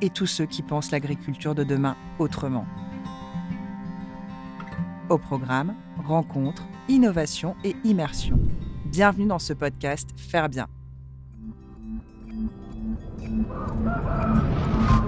et 0.00 0.10
tous 0.10 0.26
ceux 0.26 0.46
qui 0.46 0.62
pensent 0.62 0.90
l'agriculture 0.90 1.54
de 1.54 1.64
demain 1.64 1.96
autrement. 2.18 2.66
Au 5.08 5.18
programme, 5.18 5.74
rencontres, 6.04 6.64
innovation 6.88 7.56
et 7.64 7.76
immersion. 7.84 8.38
Bienvenue 8.86 9.26
dans 9.26 9.38
ce 9.38 9.52
podcast 9.52 10.08
Faire 10.16 10.48
bien. 10.48 10.66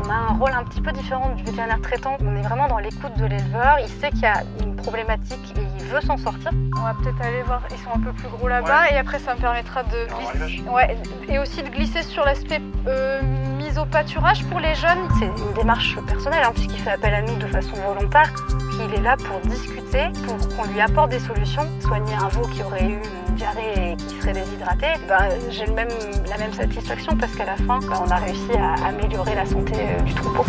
On 0.04 0.10
a 0.10 0.14
un 0.14 0.34
rôle 0.38 0.52
un 0.52 0.64
petit 0.64 0.80
peu 0.80 0.92
différent 0.92 1.34
du 1.34 1.42
vétérinaire 1.42 1.80
traitant. 1.80 2.16
On 2.20 2.36
est 2.36 2.42
vraiment 2.42 2.68
dans 2.68 2.78
l'écoute 2.78 3.16
de 3.18 3.24
l'éleveur. 3.24 3.78
Il 3.80 3.88
sait 3.88 4.10
qu'il 4.10 4.20
y 4.20 4.26
a 4.26 4.42
une 4.62 4.76
problématique 4.76 5.54
et 5.56 5.62
il 5.78 5.84
veut 5.84 6.00
s'en 6.00 6.16
sortir. 6.16 6.52
On 6.76 6.82
va 6.82 6.94
peut-être 6.94 7.20
aller 7.22 7.42
voir, 7.42 7.62
ils 7.70 7.78
sont 7.78 7.90
un 7.94 8.00
peu 8.00 8.12
plus 8.12 8.28
gros 8.28 8.48
là-bas 8.48 8.90
et 8.90 8.96
après 8.96 9.18
ça 9.18 9.34
me 9.34 9.40
permettra 9.40 9.82
de 9.82 10.06
glisser. 10.36 10.62
Ouais, 10.70 10.96
et 11.28 11.38
aussi 11.38 11.62
de 11.62 11.68
glisser 11.68 12.02
sur 12.02 12.24
l'aspect 12.24 12.60
euh, 12.86 13.20
au 13.78 13.84
pâturage 13.84 14.44
pour 14.46 14.60
les 14.60 14.74
jeunes. 14.74 15.08
C'est 15.18 15.26
une 15.26 15.52
démarche 15.54 15.96
personnelle 16.06 16.42
hein, 16.44 16.52
puisqu'il 16.54 16.78
fait 16.78 16.90
appel 16.90 17.14
à 17.14 17.22
nous 17.22 17.36
de 17.36 17.46
façon 17.46 17.74
volontaire. 17.86 18.32
Il 18.84 18.94
est 18.94 19.02
là 19.02 19.16
pour 19.16 19.40
discuter, 19.40 20.04
pour 20.26 20.36
qu'on 20.56 20.64
lui 20.70 20.80
apporte 20.80 21.10
des 21.10 21.18
solutions. 21.18 21.66
Soigner 21.80 22.14
un 22.14 22.28
veau 22.28 22.46
qui 22.48 22.62
aurait 22.62 22.84
eu 22.84 22.98
une 23.28 23.34
diarrhée 23.34 23.92
et 23.92 23.96
qui 23.96 24.20
serait 24.20 24.32
déshydraté, 24.32 24.86
ben, 25.08 25.28
j'ai 25.50 25.66
la 25.66 26.38
même 26.38 26.52
satisfaction 26.52 27.16
parce 27.16 27.34
qu'à 27.34 27.46
la 27.46 27.56
fin, 27.56 27.78
ben, 27.80 28.02
on 28.06 28.10
a 28.10 28.16
réussi 28.16 28.52
à 28.58 28.86
améliorer 28.86 29.34
la 29.34 29.46
santé 29.46 29.74
euh, 29.76 30.00
du 30.02 30.14
troupeau. 30.14 30.44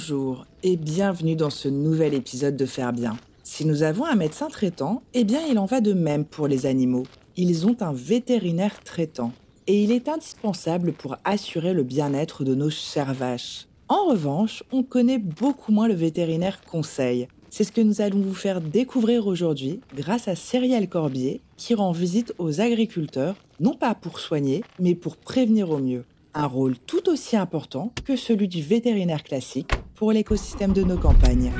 Bonjour 0.00 0.46
et 0.62 0.78
bienvenue 0.78 1.36
dans 1.36 1.50
ce 1.50 1.68
nouvel 1.68 2.14
épisode 2.14 2.56
de 2.56 2.64
Faire 2.64 2.94
bien. 2.94 3.18
Si 3.42 3.66
nous 3.66 3.82
avons 3.82 4.06
un 4.06 4.14
médecin 4.14 4.48
traitant, 4.48 5.02
eh 5.12 5.24
bien 5.24 5.40
il 5.46 5.58
en 5.58 5.66
va 5.66 5.82
de 5.82 5.92
même 5.92 6.24
pour 6.24 6.48
les 6.48 6.64
animaux. 6.64 7.02
Ils 7.36 7.66
ont 7.66 7.76
un 7.80 7.92
vétérinaire 7.92 8.82
traitant 8.82 9.32
et 9.66 9.82
il 9.82 9.92
est 9.92 10.08
indispensable 10.08 10.94
pour 10.94 11.16
assurer 11.24 11.74
le 11.74 11.82
bien-être 11.82 12.44
de 12.44 12.54
nos 12.54 12.70
chères 12.70 13.12
vaches. 13.12 13.66
En 13.88 14.06
revanche, 14.06 14.62
on 14.72 14.82
connaît 14.82 15.18
beaucoup 15.18 15.70
moins 15.70 15.86
le 15.86 15.94
vétérinaire 15.94 16.62
conseil. 16.62 17.28
C'est 17.50 17.64
ce 17.64 17.72
que 17.72 17.82
nous 17.82 18.00
allons 18.00 18.22
vous 18.22 18.34
faire 18.34 18.62
découvrir 18.62 19.26
aujourd'hui 19.26 19.80
grâce 19.94 20.28
à 20.28 20.34
Cyrielle 20.34 20.88
Corbier 20.88 21.42
qui 21.58 21.74
rend 21.74 21.92
visite 21.92 22.32
aux 22.38 22.62
agriculteurs, 22.62 23.36
non 23.60 23.74
pas 23.74 23.94
pour 23.94 24.18
soigner, 24.18 24.64
mais 24.78 24.94
pour 24.94 25.18
prévenir 25.18 25.68
au 25.68 25.78
mieux 25.78 26.04
un 26.34 26.46
rôle 26.46 26.78
tout 26.78 27.08
aussi 27.08 27.36
important 27.36 27.92
que 28.04 28.16
celui 28.16 28.48
du 28.48 28.62
vétérinaire 28.62 29.22
classique 29.22 29.72
pour 29.94 30.12
l'écosystème 30.12 30.72
de 30.72 30.82
nos 30.82 30.96
campagnes. 30.96 31.52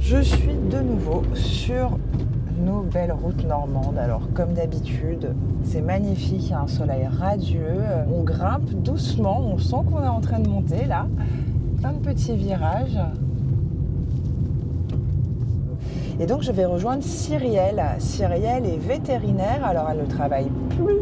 Je 0.00 0.20
suis 0.20 0.54
de 0.70 0.80
nouveau 0.80 1.22
sur 1.34 1.98
nos 2.58 2.82
belles 2.82 3.12
routes 3.12 3.44
normandes. 3.44 3.98
Alors 3.98 4.28
comme 4.34 4.52
d'habitude, 4.52 5.34
c'est 5.64 5.80
magnifique, 5.80 6.44
il 6.44 6.50
y 6.50 6.52
a 6.52 6.60
un 6.60 6.68
soleil 6.68 7.06
radieux. 7.06 7.80
On 8.12 8.22
grimpe 8.22 8.70
doucement, 8.82 9.40
on 9.40 9.58
sent 9.58 9.76
qu'on 9.90 10.02
est 10.02 10.08
en 10.08 10.20
train 10.20 10.40
de 10.40 10.48
monter 10.48 10.84
là 10.84 11.06
plein 11.82 11.92
de 11.94 11.98
petits 11.98 12.36
virages. 12.36 12.98
Et 16.20 16.26
donc 16.26 16.42
je 16.42 16.52
vais 16.52 16.64
rejoindre 16.64 17.02
Cyrielle. 17.02 17.82
Cyrielle 17.98 18.64
est 18.66 18.76
vétérinaire, 18.76 19.64
alors 19.64 19.88
elle 19.90 19.98
ne 19.98 20.06
travaille 20.06 20.48
plus 20.76 21.00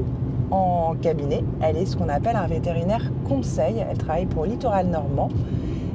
en 0.50 0.94
cabinet, 1.00 1.44
elle 1.60 1.76
est 1.76 1.84
ce 1.84 1.98
qu'on 1.98 2.08
appelle 2.08 2.34
un 2.34 2.46
vétérinaire 2.46 3.12
conseil, 3.28 3.84
elle 3.88 3.98
travaille 3.98 4.24
pour 4.24 4.46
Littoral 4.46 4.86
Normand. 4.86 5.28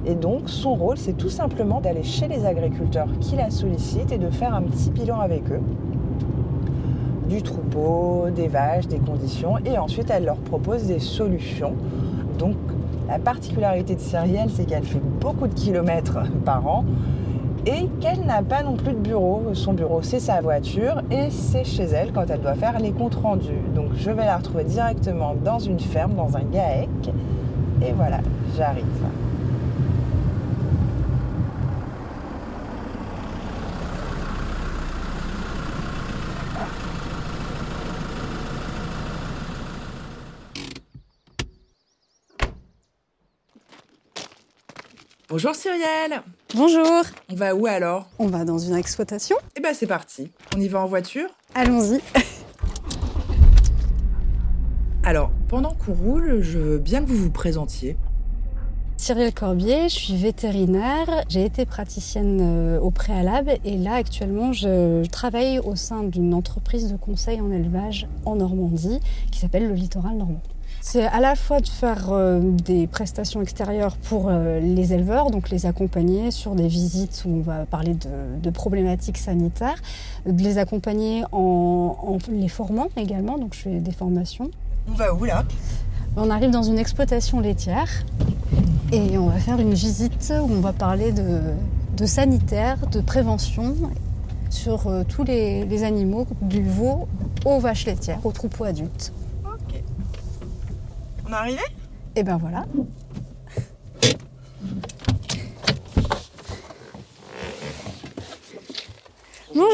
Et 0.06 0.13
donc 0.13 0.50
son 0.50 0.75
rôle 0.75 0.97
c'est 0.97 1.18
tout 1.18 1.31
simplement 1.31 1.81
d'aller 1.81 2.03
chez 2.03 2.28
les 2.28 2.45
agriculteurs 2.45 3.09
qui 3.19 3.35
la 3.35 3.50
sollicitent 3.50 4.12
et 4.12 4.19
de 4.19 4.29
faire 4.29 4.53
un 4.53 4.62
petit 4.62 4.91
bilan 4.91 5.19
avec 5.19 5.51
eux 5.51 5.62
du 7.28 7.41
troupeau, 7.41 8.28
des 8.29 8.47
vaches, 8.47 8.88
des 8.88 9.00
conditions, 9.00 9.57
et 9.66 9.79
ensuite 9.79 10.12
elle 10.12 10.25
leur 10.25 10.38
propose 10.38 10.84
des 10.84 11.00
solutions. 11.00 11.74
Donc 12.38 12.56
la 13.07 13.19
particularité 13.19 13.95
de 13.95 13.99
Cyrielle, 13.99 14.49
c'est 14.49 14.66
qu'elle 14.66 14.83
fait 14.83 15.01
beaucoup 15.19 15.47
de 15.47 15.53
kilomètres 15.53 16.19
par 16.43 16.66
an 16.67 16.85
et 17.66 17.88
qu'elle 17.99 18.25
n'a 18.25 18.43
pas 18.43 18.63
non 18.63 18.75
plus 18.75 18.93
de 18.93 18.99
bureau. 18.99 19.41
Son 19.53 19.73
bureau, 19.73 20.01
c'est 20.01 20.19
sa 20.19 20.41
voiture 20.41 21.01
et 21.11 21.29
c'est 21.29 21.63
chez 21.63 21.83
elle 21.83 22.11
quand 22.11 22.29
elle 22.29 22.41
doit 22.41 22.55
faire 22.55 22.79
les 22.79 22.91
comptes 22.91 23.15
rendus. 23.15 23.61
Donc 23.73 23.89
je 23.95 24.11
vais 24.11 24.25
la 24.25 24.38
retrouver 24.38 24.63
directement 24.63 25.35
dans 25.44 25.59
une 25.59 25.79
ferme, 25.79 26.13
dans 26.15 26.35
un 26.38 26.44
GAEC. 26.44 26.89
Et 27.81 27.91
voilà, 27.91 28.19
j'arrive. 28.55 28.85
Bonjour 45.35 45.53
Cyrielle 45.53 46.22
Bonjour 46.56 47.03
On 47.29 47.35
va 47.35 47.53
où 47.53 47.66
alors? 47.66 48.07
On 48.19 48.28
va 48.28 48.46
dans 48.46 48.57
une 48.57 48.73
exploitation 48.73 49.35
Eh 49.57 49.59
ben 49.59 49.73
c'est 49.73 49.85
parti. 49.85 50.31
On 50.56 50.62
y 50.62 50.69
va 50.69 50.79
en 50.79 50.85
voiture? 50.85 51.28
Allons-y. 51.53 52.00
Alors, 55.03 55.31
pendant 55.50 55.74
qu'on 55.74 55.91
roule, 55.91 56.41
je 56.41 56.57
veux 56.57 56.78
bien 56.78 57.03
que 57.03 57.09
vous 57.09 57.18
vous 57.18 57.31
présentiez. 57.31 57.97
Cyrielle 58.95 59.34
Corbier, 59.34 59.90
je 59.90 59.95
suis 59.95 60.16
vétérinaire. 60.16 61.25
J'ai 61.28 61.44
été 61.44 61.66
praticienne 61.66 62.40
euh, 62.41 62.79
au 62.79 62.90
préalable 62.90 63.57
et 63.66 63.78
là 63.78 63.95
actuellement 63.95 64.53
je 64.53 65.06
travaille 65.09 65.59
au 65.59 65.75
sein 65.75 66.03
d'une 66.03 66.34
entreprise 66.34 66.90
de 66.90 66.95
conseil 66.95 67.41
en 67.41 67.51
élevage 67.51 68.07
en 68.24 68.38
Normandie 68.38 69.01
qui 69.34 69.40
s'appelle 69.40 69.68
le 69.68 69.74
Littoral 69.74 70.16
Normand. 70.16 70.41
C'est 70.88 71.07
à 71.07 71.19
la 71.19 71.34
fois 71.34 71.62
de 71.62 71.68
faire 71.68 72.12
euh, 72.12 72.40
des 72.40 72.85
prestations 72.85 73.41
extérieures 73.41 73.97
pour 73.97 74.28
euh, 74.29 74.59
les 74.59 74.94
éleveurs, 74.94 75.31
donc 75.31 75.50
les 75.50 75.66
accompagner 75.66 76.29
sur 76.29 76.53
des 76.53 76.68
visites 76.68 77.23
où 77.25 77.38
on 77.38 77.41
va 77.41 77.66
parler 77.66 77.96
de, 77.96 78.50
problématiques 78.51 79.18
sanitaires, 79.18 79.81
de 80.28 80.44
les 80.44 80.59
accompagner 80.59 81.24
en, 81.31 81.97
en, 82.00 82.18
les 82.29 82.47
formant 82.50 82.90
également, 82.97 83.40
donc 83.40 83.56
je 83.56 83.62
fais 83.62 83.79
des 83.79 83.91
formations. 83.91 84.51
On 84.88 84.94
va 84.94 85.12
où 85.12 85.25
là? 85.25 85.44
On 86.18 86.29
arrive 86.29 86.51
dans 86.51 86.62
une 86.62 86.78
exploitation 86.78 87.40
laitière 87.40 87.90
et 88.91 89.18
on 89.18 89.29
va 89.29 89.40
faire 89.40 89.59
une 89.59 89.74
visite 89.74 90.31
où 90.40 90.51
on 90.51 90.62
va 90.62 90.71
parler 90.71 91.12
de, 91.12 91.39
de 91.98 92.06
sanitaire, 92.06 92.77
de 92.92 93.01
prévention 93.01 93.75
sur 94.51 94.86
euh, 94.86 95.01
tous 95.04 95.24
les, 95.24 95.65
les 95.65 95.83
animaux, 95.83 96.27
du 96.44 96.62
veau 96.62 97.07
aux 97.44 97.59
vaches 97.59 97.88
laitières, 97.88 98.24
aux 98.24 98.31
troupeaux 98.31 98.65
adultes. 98.65 99.12
Est 101.35 101.37
arrivé 101.37 101.61
Et 102.15 102.23
ben 102.23 102.37
voilà. 102.37 102.63
Bonjour 109.53 109.69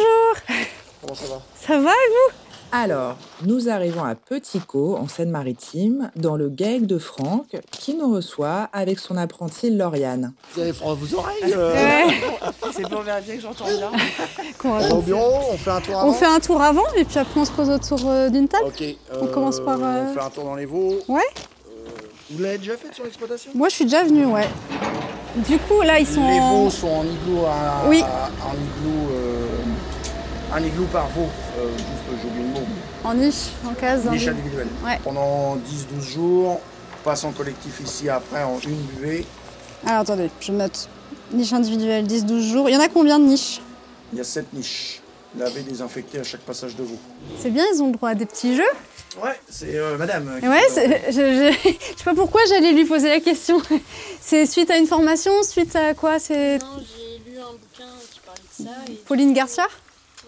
Comment 1.01 1.13
ça 1.13 1.27
va? 1.27 1.41
Ça 1.55 1.79
va 1.79 1.91
et 1.91 2.09
vous? 2.09 2.35
Alors, 2.71 3.17
nous 3.45 3.69
arrivons 3.69 4.03
à 4.03 4.15
Petit 4.15 4.59
Caux, 4.59 4.95
en 4.95 5.07
Seine-Maritime, 5.07 6.09
dans 6.15 6.35
le 6.35 6.49
GAEC 6.49 6.87
de 6.87 6.97
Franck, 6.97 7.57
qui 7.69 7.93
nous 7.95 8.11
reçoit 8.11 8.69
avec 8.73 8.97
son 8.97 9.17
apprenti 9.17 9.69
Lauriane. 9.69 10.33
Vous 10.55 10.61
avez 10.61 10.73
froid 10.73 10.95
vos 10.95 11.15
oreilles 11.15 11.43
euh 11.53 12.07
C'est 12.71 12.89
pour 12.89 13.01
vérifier 13.01 13.35
que 13.35 13.41
j'entends 13.41 13.65
bien. 13.65 13.91
Qu'on 14.57 14.69
On 14.69 14.79
va 14.79 14.95
au 14.95 15.01
bureau, 15.01 15.39
on 15.51 15.57
fait 15.57 15.69
un 15.69 15.81
tour 15.81 15.95
avant 15.97 16.09
On 16.09 16.13
fait 16.13 16.25
un 16.25 16.39
tour 16.39 16.61
avant 16.61 16.93
et 16.95 17.03
puis 17.03 17.19
après 17.19 17.39
on 17.39 17.45
se 17.45 17.51
pose 17.51 17.69
autour 17.69 18.09
euh, 18.09 18.29
d'une 18.29 18.47
table 18.47 18.65
Ok. 18.65 18.83
On 19.21 19.27
commence 19.27 19.59
par, 19.59 19.77
euh, 19.83 20.05
On 20.07 20.13
fait 20.13 20.21
un 20.21 20.29
tour 20.29 20.45
dans 20.45 20.55
les 20.55 20.65
veaux. 20.65 20.97
Ouais 21.07 21.21
Vous 22.31 22.43
l'avez 22.43 22.57
déjà 22.57 22.77
fait 22.77 22.93
sur 22.93 23.03
l'exploitation? 23.03 23.51
Moi, 23.55 23.69
je 23.69 23.75
suis 23.75 23.85
déjà 23.85 24.03
venue, 24.03 24.25
ouais. 24.25 24.47
Du 25.47 25.57
coup, 25.59 25.81
là, 25.81 25.99
ils 25.99 26.07
sont. 26.07 26.27
Les 26.29 26.39
en- 26.39 26.63
veaux 26.63 26.69
sont 26.69 26.87
en 26.87 27.03
igloo, 27.05 27.45
à, 27.45 27.87
Oui. 27.87 28.01
à- 28.01 28.29
en 28.47 28.53
igloo, 28.53 29.11
euh, 29.11 29.47
un 30.53 30.61
igloo 30.63 30.85
par 30.91 31.07
veau. 31.09 31.27
Euh, 31.57 31.69
juste, 31.77 32.21
j'ai 32.21 32.27
oublié 32.27 32.43
le 32.47 32.59
mot. 32.59 32.65
En 33.03 33.13
niche, 33.13 33.49
en 33.65 33.73
case. 33.73 34.05
Niche 34.09 34.27
en- 34.27 34.31
individuelle. 34.31 34.67
Ouais. 34.85 34.99
Pendant 35.03 35.55
10-12 35.57 36.09
jours, 36.09 36.59
passe 37.03 37.23
en 37.23 37.31
collectif 37.31 37.79
ici 37.83 38.09
après 38.09 38.43
en 38.43 38.59
une 38.59 38.75
buée. 38.99 39.25
Alors, 39.85 40.01
attendez, 40.01 40.29
je 40.39 40.51
note. 40.51 40.89
Niche 41.33 41.53
individuelle, 41.53 42.05
10-12 42.05 42.43
jours. 42.51 42.69
Il 42.69 42.73
y 42.73 42.77
en 42.77 42.81
a 42.81 42.89
combien 42.89 43.17
de 43.19 43.25
niches? 43.25 43.61
Il 44.11 44.17
y 44.17 44.21
a 44.21 44.25
7 44.25 44.51
niches. 44.53 45.01
Laver, 45.39 45.61
désinfecter 45.61 46.19
à 46.19 46.23
chaque 46.23 46.41
passage 46.41 46.75
de 46.75 46.83
veau. 46.83 46.97
C'est 47.41 47.49
bien, 47.51 47.63
ils 47.73 47.81
ont 47.81 47.87
le 47.87 47.93
droit 47.93 48.09
à 48.09 48.15
des 48.15 48.25
petits 48.25 48.53
jeux? 48.57 48.63
Ouais, 49.17 49.39
c'est 49.49 49.75
euh, 49.75 49.97
madame. 49.97 50.39
qui 50.39 50.45
Et 50.45 50.49
ouais, 50.49 50.61
je, 50.69 51.11
je, 51.11 51.51
je 51.51 51.97
sais 51.97 52.03
pas 52.03 52.13
pourquoi 52.13 52.41
j'allais 52.47 52.71
lui 52.71 52.85
poser 52.85 53.09
la 53.09 53.19
question. 53.19 53.61
C'est 54.21 54.45
suite 54.45 54.71
à 54.71 54.77
une 54.77 54.87
formation, 54.87 55.43
suite 55.43 55.75
à 55.75 55.93
quoi 55.93 56.19
C'est 56.19 56.59
Non, 56.59 56.79
j'ai 56.79 57.17
lu 57.29 57.37
un 57.39 57.51
bouquin 57.51 57.89
qui 58.11 58.19
parlait 58.21 58.41
de 58.41 58.63
ça. 58.63 58.91
Et 58.91 58.95
Pauline 58.95 59.33
Garcia 59.33 59.67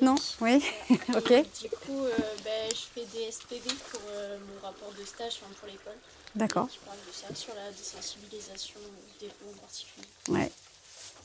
Non 0.02 0.16
Oui. 0.42 0.62
ok. 1.16 1.30
Du 1.62 1.70
coup, 1.70 2.04
euh, 2.04 2.12
ben, 2.44 2.70
je 2.72 3.02
fais 3.02 3.06
des 3.18 3.32
SPV 3.32 3.62
pour 3.92 4.02
euh, 4.10 4.38
mon 4.40 4.68
rapport 4.68 4.92
de 5.00 5.06
stage 5.06 5.40
enfin, 5.42 5.54
pour 5.60 5.70
l'école. 5.70 5.98
D'accord. 6.36 6.68
Qui 6.68 6.80
parle 6.80 6.98
de 6.98 7.14
ça, 7.14 7.34
sur 7.34 7.54
la 7.54 7.72
désensibilisation 7.72 8.80
des 9.22 9.28
en 9.28 9.58
particulier. 9.62 10.08
Ouais. 10.28 10.52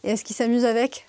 Et 0.05 0.11
est-ce 0.11 0.23
qu'ils 0.23 0.37
s'amusent 0.37 0.67
avec? 0.67 1.07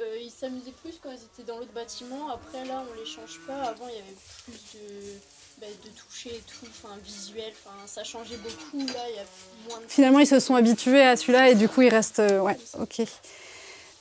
Euh, 0.00 0.16
ils 0.20 0.30
s'amusaient 0.30 0.74
plus 0.82 0.94
quand 1.02 1.10
ils 1.10 1.24
étaient 1.24 1.50
dans 1.50 1.58
l'autre 1.58 1.72
bâtiment. 1.72 2.30
Après, 2.30 2.64
là, 2.64 2.84
on 2.88 2.98
les 2.98 3.06
change 3.06 3.40
pas. 3.46 3.62
Avant, 3.62 3.88
il 3.88 3.94
y 3.94 3.98
avait 3.98 4.16
plus 4.44 4.78
de, 4.78 5.18
ben, 5.60 5.68
de 5.84 5.90
toucher 5.90 6.30
et 6.30 6.42
tout, 6.46 6.66
enfin, 6.68 6.94
visuel. 7.04 7.52
Enfin, 7.64 7.76
ça 7.86 8.02
changeait 8.04 8.36
beaucoup. 8.38 8.78
Là, 8.86 9.00
il 9.10 9.16
y 9.16 9.18
a 9.18 9.24
moins 9.68 9.78
de. 9.78 9.84
Finalement, 9.88 10.18
ils 10.20 10.26
se 10.26 10.40
sont 10.40 10.54
habitués 10.54 11.02
à 11.02 11.16
celui-là 11.16 11.50
et 11.50 11.54
du 11.54 11.68
coup, 11.68 11.82
ils 11.82 11.90
restent. 11.90 12.20
euh, 12.20 12.40
ouais, 12.40 12.56
ok. 12.80 13.02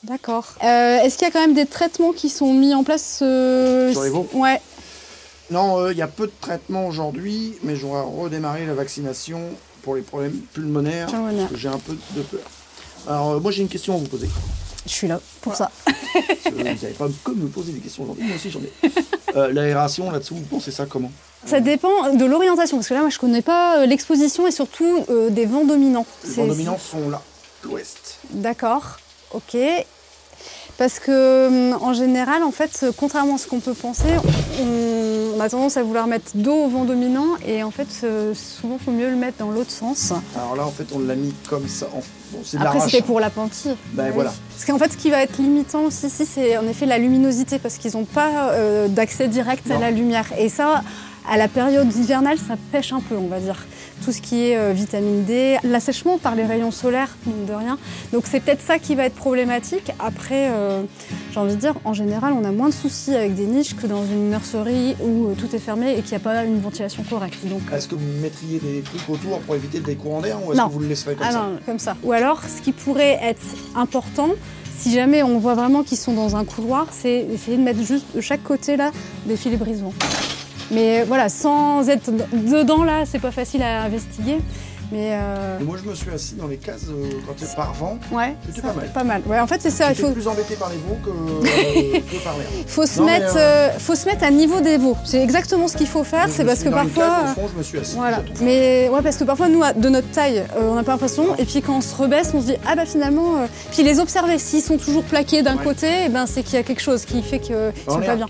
D'accord. 0.04 0.46
Euh, 0.64 1.00
est-ce 1.02 1.18
qu'il 1.18 1.28
y 1.28 1.30
a 1.30 1.32
quand 1.32 1.42
même 1.42 1.54
des 1.54 1.66
traitements 1.66 2.14
qui 2.14 2.30
sont 2.30 2.54
mis 2.54 2.74
en 2.74 2.84
place 2.86 3.20
euh, 3.22 3.92
Sur 3.92 4.04
les 4.04 4.10
veaux? 4.10 4.28
Ouais. 4.34 4.62
Non, 5.52 5.80
euh, 5.80 5.92
il 5.92 5.98
y 5.98 6.02
a 6.02 6.08
peu 6.08 6.28
de 6.28 6.32
traitements 6.40 6.88
aujourd'hui, 6.88 7.56
mais 7.64 7.76
j'aurais 7.76 8.04
redémarré 8.04 8.66
la 8.66 8.76
vaccination 8.76 9.42
pour 9.82 9.96
les 9.96 10.02
problèmes 10.02 10.38
pulmonaires, 10.54 11.08
Pulmonaire. 11.08 11.40
parce 11.40 11.52
que 11.52 11.58
j'ai 11.58 11.68
un 11.70 11.80
peu 11.80 11.98
de 12.16 12.22
peur. 12.22 12.40
Alors, 13.08 13.32
euh, 13.32 13.40
moi 13.40 13.52
j'ai 13.52 13.62
une 13.64 13.68
question 13.70 13.96
à 13.96 13.98
vous 13.98 14.08
poser. 14.08 14.30
Je 14.86 14.92
suis 14.92 15.08
là 15.08 15.20
pour 15.42 15.56
ça. 15.56 15.72
Parce 15.86 15.96
que 16.46 16.50
vous 16.52 16.64
n'avez 16.64 16.94
pas 16.94 17.08
que 17.24 17.32
me 17.32 17.48
poser 17.48 17.72
des 17.74 17.80
questions 17.80 18.04
aujourd'hui, 18.04 18.26
moi 18.26 18.36
aussi 18.36 18.52
j'en 18.52 18.60
ai. 18.62 18.72
Euh, 19.36 19.52
L'aération 19.52 20.12
là-dessous, 20.12 20.36
vous 20.36 20.42
pensez 20.44 20.72
ça 20.72 20.86
comment 20.86 21.12
Ça 21.46 21.60
dépend 21.60 22.14
de 22.16 22.26
l'orientation, 22.26 22.78
parce 22.78 22.88
que 22.90 22.94
là, 22.94 23.02
moi, 23.02 23.10
je 23.10 23.20
connais 23.20 23.42
pas 23.42 23.80
euh, 23.80 23.86
l'exposition 23.86 24.48
et 24.48 24.52
surtout 24.52 25.06
euh, 25.10 25.30
des 25.30 25.46
vents 25.46 25.66
dominants. 25.66 26.06
Les 26.26 26.34
vents 26.34 26.48
dominants 26.48 26.78
sont 26.78 27.10
là, 27.10 27.22
l'ouest. 27.64 28.20
D'accord, 28.32 28.98
ok. 29.34 29.58
Parce 30.80 30.98
que 31.00 31.48
hum, 31.48 31.78
en 31.82 31.94
général, 31.94 32.42
en 32.42 32.52
fait, 32.52 32.86
contrairement 32.98 33.36
à 33.36 33.38
ce 33.38 33.48
qu'on 33.48 33.60
peut 33.60 33.74
penser, 33.74 34.08
on, 34.62 35.38
on 35.38 35.42
a 35.42 35.50
tendance 35.50 35.76
à 35.76 35.84
vouloir 35.84 36.08
mettre 36.08 36.32
dos 36.36 36.56
au 36.56 36.70
vent 36.70 36.86
dominant 36.86 37.28
et 37.46 37.64
en 37.64 37.72
fait, 37.72 37.88
euh, 38.04 38.34
souvent, 38.34 38.78
il 38.80 38.84
faut 38.86 38.92
mieux 38.92 39.10
le 39.10 39.18
mettre 39.18 39.38
dans 39.40 39.52
l'autre 39.52 39.72
sens. 39.72 40.14
Alors 40.36 40.56
là, 40.56 40.66
en 40.66 40.72
fait, 40.72 40.86
on 40.96 41.00
l'a 41.00 41.16
mis 41.16 41.34
comme 41.50 41.68
ça. 41.68 41.88
En... 41.88 42.02
Bon, 42.32 42.40
c'est 42.44 42.58
de 42.58 42.64
Après, 42.64 42.80
c'était 42.80 43.02
pour 43.02 43.20
l'appentis. 43.20 43.70
Ben 43.94 44.06
Oui. 44.06 44.12
voilà. 44.14 44.32
Parce 44.56 44.66
qu'en 44.66 44.78
fait, 44.78 44.92
ce 44.94 44.98
qui 44.98 45.10
va 45.10 45.22
être 45.22 45.38
limitant 45.38 45.84
aussi, 45.84 46.08
ici, 46.08 46.26
c'est 46.26 46.58
en 46.58 46.68
effet 46.68 46.86
la 46.86 46.98
luminosité, 46.98 47.60
parce 47.60 47.78
qu'ils 47.78 47.94
n'ont 47.98 48.06
pas 48.06 48.52
euh, 48.52 48.88
d'accès 48.88 49.28
direct 49.28 49.70
à 49.70 49.80
la 49.80 49.92
lumière. 49.92 50.28
Et 50.38 50.48
ça, 50.48 50.84
à 51.30 51.38
la 51.38 51.48
période 51.48 51.94
hivernale, 51.94 52.38
ça 52.38 52.56
pêche 52.72 52.94
un 52.94 53.02
peu, 53.02 53.16
on 53.16 53.28
va 53.28 53.40
dire. 53.40 53.66
Tout 54.04 54.12
ce 54.14 54.22
qui 54.22 54.42
est 54.50 54.58
euh, 54.58 54.72
vitamine 54.74 55.24
D, 55.26 55.58
l'assèchement 55.64 56.18
par 56.18 56.34
les 56.36 56.46
rayons 56.46 56.72
solaires, 56.72 57.16
mine 57.26 57.46
de 57.46 57.54
rien. 57.54 57.78
Donc 58.14 58.24
c'est 58.30 58.40
peut-être 58.40 58.62
ça 58.62 58.80
qui 58.80 58.96
va 58.96 59.06
être 59.06 59.14
problématique. 59.16 59.92
Après, 60.00 60.50
euh, 60.52 60.84
j'ai 61.32 61.40
envie 61.40 61.56
de 61.56 61.60
dire, 61.60 61.76
en 61.86 61.94
général, 61.94 62.34
on 62.34 62.44
a 62.46 62.52
moins 62.52 62.70
de 62.70 62.74
soucis 62.74 63.14
avec 63.14 63.36
des 63.36 63.46
niches 63.46 63.76
que 63.76 63.88
dans 63.88 64.04
une 64.06 64.30
nurserie 64.30 64.96
où 65.02 65.28
euh, 65.28 65.34
tout 65.38 65.54
est 65.56 65.60
fermé 65.60 65.92
et 65.92 66.02
qu'il 66.02 66.12
n'y 66.12 66.16
a 66.16 66.20
pas 66.20 66.44
une 66.46 66.60
ventilation 66.60 67.04
correcte. 67.04 67.46
Donc, 67.46 67.62
Est-ce 67.74 67.88
que 67.88 67.96
vous 67.96 68.22
mettriez 68.22 68.60
des 68.60 68.82
trucs 68.82 69.08
autour 69.10 69.40
pour 69.42 69.56
éviter 69.56 69.80
des 69.80 69.96
courants 69.96 70.22
d'air 70.22 70.38
ou 70.46 70.54
est-ce 70.54 70.62
que 70.62 70.70
vous 70.72 70.80
le 70.80 70.88
laisserez 70.88 71.16
comme 71.16 71.28
Ah 71.30 71.32
ça? 71.34 71.40
non, 71.40 71.60
comme 71.66 71.80
ça. 71.80 71.96
Ou 72.04 72.12
alors, 72.14 72.42
ce 72.44 72.62
qui 72.62 72.72
pourrait 72.72 73.20
être 73.22 73.42
important, 73.76 74.30
si 74.78 74.94
jamais 74.94 75.24
on 75.24 75.40
voit 75.40 75.56
vraiment 75.56 75.84
qu'ils 75.84 75.98
sont 75.98 76.14
dans 76.14 76.38
un 76.38 76.46
couloir, 76.46 76.88
c'est 76.92 77.28
essayer 77.34 77.58
de 77.58 77.62
mettre 77.64 77.84
juste 77.84 78.06
de 78.16 78.22
chaque 78.22 78.44
côté 78.44 78.78
là 78.78 78.92
des 79.26 79.36
filets 79.36 79.58
brise-vent. 79.58 79.94
Mais 80.72 81.04
voilà, 81.04 81.30
sans 81.30 81.88
être 81.90 82.12
dedans 82.34 82.84
là, 82.84 83.04
c'est 83.06 83.20
pas 83.20 83.32
facile 83.32 83.64
à 83.64 83.84
investiguer. 83.84 84.38
Mais 84.92 85.10
euh, 85.12 85.60
Moi, 85.62 85.78
je 85.84 85.88
me 85.88 85.94
suis 85.94 86.10
assis 86.10 86.34
dans 86.34 86.48
les 86.48 86.58
cases 86.58 86.86
euh, 86.90 87.12
quand 87.28 87.34
c'est 87.38 87.56
par 87.56 87.74
vent. 87.76 88.00
ouais, 88.12 88.34
C'était 88.48 88.62
ça, 88.68 88.74
pas 88.92 89.04
mal. 89.04 89.22
Ouais, 89.28 89.40
en 89.40 89.46
fait, 89.46 89.62
c'est 89.62 89.70
ça. 89.70 89.92
Il 89.92 89.96
faut, 89.96 90.10
plus 90.10 90.28
embêté 90.28 90.56
par 90.56 90.70
les 90.72 90.78
veaux 90.78 90.98
que, 91.06 91.10
euh, 91.12 92.00
que 92.12 92.24
par 92.24 92.36
l'air. 92.40 92.48
faut, 92.66 92.88
se 92.88 93.00
Non, 93.00 93.06
mais, 93.06 93.20
mettre, 93.20 93.36
euh, 93.38 93.68
euh, 93.70 93.70
faut 93.78 93.94
se 93.94 94.08
mettre 94.08 94.24
à 94.24 94.32
niveau 94.32 94.62
des 94.62 94.78
veaux. 94.80 94.98
C'est 95.06 95.22
exactement 95.22 95.68
ce 95.68 95.78
qu'il 95.78 95.86
faut 95.86 96.04
faire. 96.04 96.26
C'est 96.32 96.44
parce 96.44 96.64
que 96.64 96.70
parfois. 96.70 97.04
cases, 97.04 97.38
au 97.38 97.42
fond, 97.42 97.48
je 97.54 97.58
me 97.60 97.62
suis 97.62 97.78
assis. 97.78 97.96
Voilà. 97.98 98.24
Mais 98.42 98.90
ouais, 98.92 99.02
parce 99.04 99.18
que 99.18 99.26
parfois, 99.26 99.48
nous, 99.48 99.62
de 99.76 99.90
notre 99.90 100.10
taille, 100.10 100.40
euh, 100.58 100.72
on 100.72 100.74
n'a 100.74 100.82
pas 100.82 100.94
l'impression. 100.94 101.36
Et 101.38 101.46
puis 101.46 101.62
quand 101.62 101.78
on 101.78 101.82
se 101.82 101.94
rebaisse, 101.96 102.32
on 102.34 102.42
se 102.42 102.48
dit, 102.48 102.56
ah 102.68 102.76
bah 102.76 102.88
finalement. 102.88 103.36
euh, 103.42 103.46
Puis 103.72 103.84
les 103.84 104.00
observer, 104.00 104.40
s'ils 104.40 104.64
sont 104.64 104.78
toujours 104.78 105.04
plaqués 105.04 105.44
d'un 105.44 105.58
Ouais. 105.58 105.64
côté, 105.66 105.88
eh 106.08 106.10
ben, 106.10 106.26
c'est 106.26 106.42
qu'il 106.42 106.56
y 106.56 106.58
a 106.58 106.64
quelque 106.64 106.82
chose 106.82 107.06
qui 107.06 107.22
fait 107.22 107.38
qu'ils 107.38 107.56
sont 107.88 108.00
pas 108.02 108.16
bien. 108.16 108.26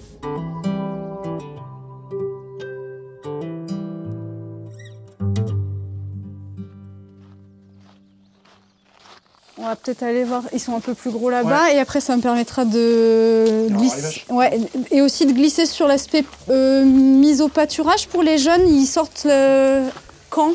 Va 9.69 9.75
peut-être 9.75 10.03
aller 10.03 10.23
voir, 10.23 10.43
ils 10.53 10.59
sont 10.59 10.75
un 10.75 10.79
peu 10.79 10.93
plus 10.93 11.11
gros 11.11 11.29
là-bas 11.29 11.71
et 11.73 11.79
après 11.79 12.01
ça 12.01 12.15
me 12.15 12.21
permettra 12.21 12.65
de 12.65 13.67
glisser. 13.69 14.23
Ouais, 14.29 14.59
et 14.91 15.01
aussi 15.01 15.25
de 15.25 15.31
glisser 15.33 15.65
sur 15.65 15.87
l'aspect 15.87 16.23
euh, 16.49 16.83
mise 16.85 17.41
au 17.41 17.47
pâturage 17.49 18.07
pour 18.07 18.23
les 18.23 18.37
jeunes. 18.37 18.67
Ils 18.67 18.85
sortent 18.85 19.25
le... 19.25 19.83
quand? 20.29 20.53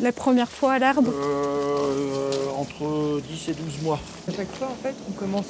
La 0.00 0.12
première 0.12 0.48
fois 0.48 0.74
à 0.74 0.78
l'herbe? 0.78 1.08
Euh, 1.08 2.30
entre 2.56 3.20
10 3.28 3.48
et 3.48 3.54
12 3.54 3.82
mois. 3.82 3.98
À 4.28 4.32
chaque 4.32 4.52
fois, 4.56 4.68
en 4.68 4.80
fait, 4.82 4.94
on 5.08 5.12
commence 5.12 5.46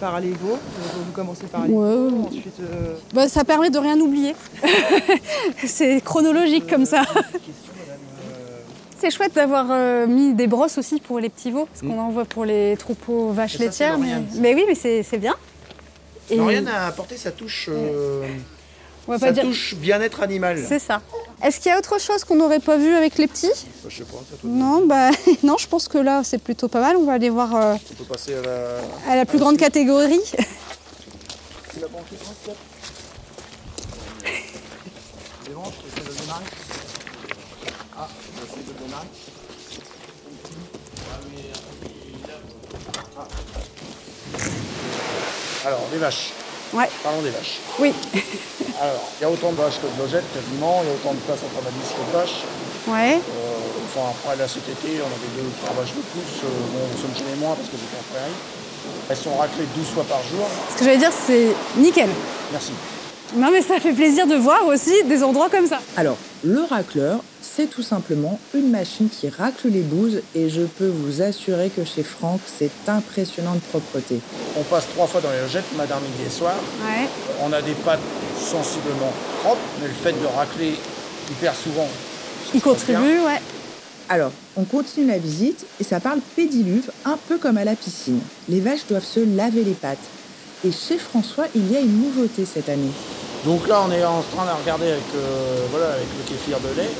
par 0.00 0.18
les 0.18 0.30
veaux. 0.30 0.58
Vous 1.06 1.12
commencez 1.12 1.44
par 1.46 1.66
les 1.66 1.74
Ouais. 1.74 1.94
veaux, 1.94 2.24
ensuite 2.26 2.58
euh, 2.60 2.94
Bah, 3.12 3.28
Ça 3.28 3.44
permet 3.44 3.68
de 3.68 3.78
rien 3.78 4.00
oublier. 4.00 4.34
C'est 5.66 6.00
chronologique 6.02 6.66
comme 6.66 6.86
ça. 6.86 7.02
C'est 9.02 9.10
chouette 9.10 9.34
d'avoir 9.34 9.66
euh, 9.72 10.06
mis 10.06 10.32
des 10.32 10.46
brosses 10.46 10.78
aussi 10.78 11.00
pour 11.00 11.18
les 11.18 11.28
petits 11.28 11.50
veaux, 11.50 11.66
parce 11.66 11.80
qu'on 11.80 11.98
en 11.98 12.10
voit 12.10 12.24
pour 12.24 12.44
les 12.44 12.76
troupeaux 12.76 13.32
vaches 13.32 13.56
ça, 13.56 13.64
laitières. 13.64 13.98
Mais... 13.98 14.54
Oui, 14.54 14.62
mais 14.64 14.76
c'est 14.76 15.18
bien. 15.18 15.34
Et 16.30 16.36
Lauriane 16.36 16.68
a 16.68 16.86
apporté 16.86 17.16
sa 17.16 17.32
touche, 17.32 17.68
euh, 17.68 18.24
on 19.08 19.12
va 19.12 19.18
pas 19.18 19.26
sa 19.26 19.32
dire. 19.32 19.42
touche 19.42 19.74
bien-être 19.74 20.22
animal. 20.22 20.64
C'est 20.64 20.78
ça. 20.78 21.02
Est-ce 21.42 21.58
qu'il 21.58 21.72
y 21.72 21.74
a 21.74 21.78
autre 21.78 22.00
chose 22.00 22.22
qu'on 22.22 22.36
n'aurait 22.36 22.60
pas 22.60 22.76
vu 22.76 22.94
avec 22.94 23.18
les 23.18 23.26
petits? 23.26 23.50
Bah, 23.82 23.88
je 23.88 23.96
sais 23.96 24.04
pas, 24.04 24.18
ça 24.18 24.36
Non, 24.44 24.86
bah 24.86 25.10
non, 25.42 25.58
je 25.58 25.66
pense 25.66 25.88
que 25.88 25.98
là 25.98 26.22
c'est 26.22 26.38
plutôt 26.38 26.68
pas 26.68 26.80
mal. 26.80 26.96
On 26.96 27.04
va 27.04 27.14
aller 27.14 27.30
voir 27.30 27.56
euh, 27.56 27.74
On 27.74 27.94
peut 27.94 28.04
passer 28.04 28.34
à 28.36 28.42
la. 28.42 29.12
à 29.12 29.16
la 29.16 29.26
plus 29.26 29.40
grande 29.40 29.56
catégorie. 29.56 30.20
La 31.80 31.88
banquette 31.88 32.20
de. 38.56 38.72
Ah. 43.18 43.26
Alors, 45.66 45.80
les 45.92 45.98
vaches. 45.98 46.30
Ouais, 46.72 46.88
Parlons 47.02 47.20
des 47.22 47.30
vaches. 47.30 47.60
oui, 47.78 47.92
Alors, 48.80 49.04
il 49.20 49.22
y 49.22 49.26
a 49.26 49.30
autant 49.30 49.52
de 49.52 49.56
vaches 49.56 49.76
que 49.76 49.86
de 49.86 50.02
logettes 50.02 50.24
quasiment, 50.32 50.80
il 50.82 50.88
y 50.88 50.90
a 50.90 50.94
autant 50.94 51.12
de 51.12 51.20
places 51.20 51.40
entre 51.44 51.62
madis 51.62 51.84
que 51.92 52.00
de 52.00 52.16
vaches. 52.16 52.40
ouais. 52.88 53.20
Euh, 53.20 53.84
enfin, 53.84 54.08
après, 54.10 54.36
là, 54.36 54.48
cet 54.48 54.66
été, 54.68 54.98
on 55.02 55.06
avait 55.12 55.32
deux 55.36 55.46
ou 55.46 55.52
trois 55.62 55.76
vaches 55.76 55.92
de 55.94 56.00
plus. 56.00 56.32
Euh, 56.42 56.48
bon, 56.72 56.80
on 56.88 56.96
se 56.96 57.18
gênait 57.18 57.36
moins 57.36 57.54
parce 57.54 57.68
que 57.68 57.76
c'était 57.76 58.00
en 58.00 58.06
prairie. 58.14 58.32
Elles 59.10 59.16
sont 59.16 59.36
raclées 59.36 59.66
12 59.76 59.86
fois 59.88 60.04
par 60.04 60.22
jour. 60.22 60.48
Ce 60.72 60.78
que 60.78 60.84
j'allais 60.86 60.96
dire, 60.98 61.12
c'est 61.12 61.48
nickel. 61.76 62.08
Merci. 62.50 62.72
Non, 63.36 63.50
mais 63.52 63.60
ça 63.62 63.78
fait 63.78 63.92
plaisir 63.92 64.26
de 64.26 64.34
voir 64.36 64.66
aussi 64.66 65.04
des 65.04 65.22
endroits 65.22 65.50
comme 65.50 65.66
ça. 65.66 65.78
Alors, 65.96 66.16
le 66.42 66.62
racleur, 66.62 67.20
c'est 67.54 67.66
tout 67.66 67.82
simplement 67.82 68.38
une 68.54 68.70
machine 68.70 69.08
qui 69.10 69.28
racle 69.28 69.68
les 69.68 69.82
bouses 69.82 70.22
et 70.34 70.48
je 70.48 70.62
peux 70.62 70.88
vous 70.88 71.20
assurer 71.20 71.68
que 71.68 71.84
chez 71.84 72.02
Franck, 72.02 72.40
c'est 72.46 72.70
impressionnant 72.88 73.54
de 73.54 73.60
propreté. 73.60 74.20
On 74.58 74.62
passe 74.62 74.86
trois 74.94 75.06
fois 75.06 75.20
dans 75.20 75.30
les 75.30 75.40
logettes, 75.40 75.70
matin, 75.76 75.96
midi 75.96 76.26
et 76.26 76.30
soir. 76.30 76.54
Ouais. 76.82 77.06
On 77.42 77.52
a 77.52 77.60
des 77.60 77.74
pattes 77.84 78.00
sensiblement 78.38 79.12
propres, 79.42 79.60
mais 79.80 79.88
le 79.88 79.92
fait 79.92 80.12
de 80.12 80.26
racler 80.34 80.74
hyper 81.30 81.54
souvent. 81.54 81.88
Il 82.54 82.62
contribue, 82.62 83.20
ouais. 83.20 83.40
Alors, 84.08 84.32
on 84.56 84.64
continue 84.64 85.06
la 85.06 85.18
visite 85.18 85.66
et 85.78 85.84
ça 85.84 86.00
parle 86.00 86.20
pédiluve, 86.34 86.90
un 87.04 87.18
peu 87.28 87.38
comme 87.38 87.58
à 87.58 87.64
la 87.64 87.74
piscine. 87.74 88.20
Les 88.48 88.60
vaches 88.60 88.86
doivent 88.88 89.04
se 89.04 89.20
laver 89.20 89.64
les 89.64 89.74
pattes. 89.74 89.98
Et 90.64 90.72
chez 90.72 90.96
François, 90.96 91.46
il 91.54 91.70
y 91.70 91.76
a 91.76 91.80
une 91.80 92.02
nouveauté 92.02 92.46
cette 92.46 92.68
année. 92.68 92.92
Donc 93.44 93.68
là, 93.68 93.82
on 93.86 93.90
est 93.90 94.04
en 94.04 94.22
train 94.34 94.46
de 94.46 94.60
regarder 94.62 94.92
avec, 94.92 95.04
euh, 95.16 95.66
voilà, 95.70 95.92
avec 95.94 96.06
le 96.18 96.28
kéfir 96.28 96.58
de 96.60 96.80
lait. 96.80 96.90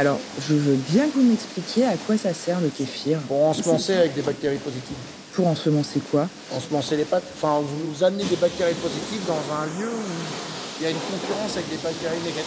Alors, 0.00 0.18
je 0.48 0.54
veux 0.54 0.78
bien 0.88 1.08
que 1.08 1.18
vous 1.18 1.28
m'expliquiez 1.28 1.84
à 1.84 1.92
quoi 2.06 2.16
ça 2.16 2.32
sert 2.32 2.58
le 2.62 2.68
kéfir. 2.70 3.18
Pour 3.28 3.44
ensemencer 3.44 3.92
avec 3.92 4.14
des 4.14 4.22
bactéries 4.22 4.56
positives. 4.56 4.96
Pour 5.34 5.46
ensemencer 5.46 6.00
quoi? 6.10 6.26
Ensemencer 6.56 6.96
les 6.96 7.04
pâtes. 7.04 7.24
Enfin, 7.36 7.60
vous 7.60 8.02
amenez 8.02 8.24
des 8.24 8.36
bactéries 8.36 8.72
positives 8.76 9.20
dans 9.26 9.34
un 9.34 9.66
lieu 9.78 9.90
où 9.90 10.80
il 10.80 10.84
y 10.84 10.86
a 10.86 10.90
une 10.90 10.96
concurrence 10.96 11.52
avec 11.52 11.68
des 11.68 11.76
bactéries 11.76 12.16
négatives. 12.24 12.46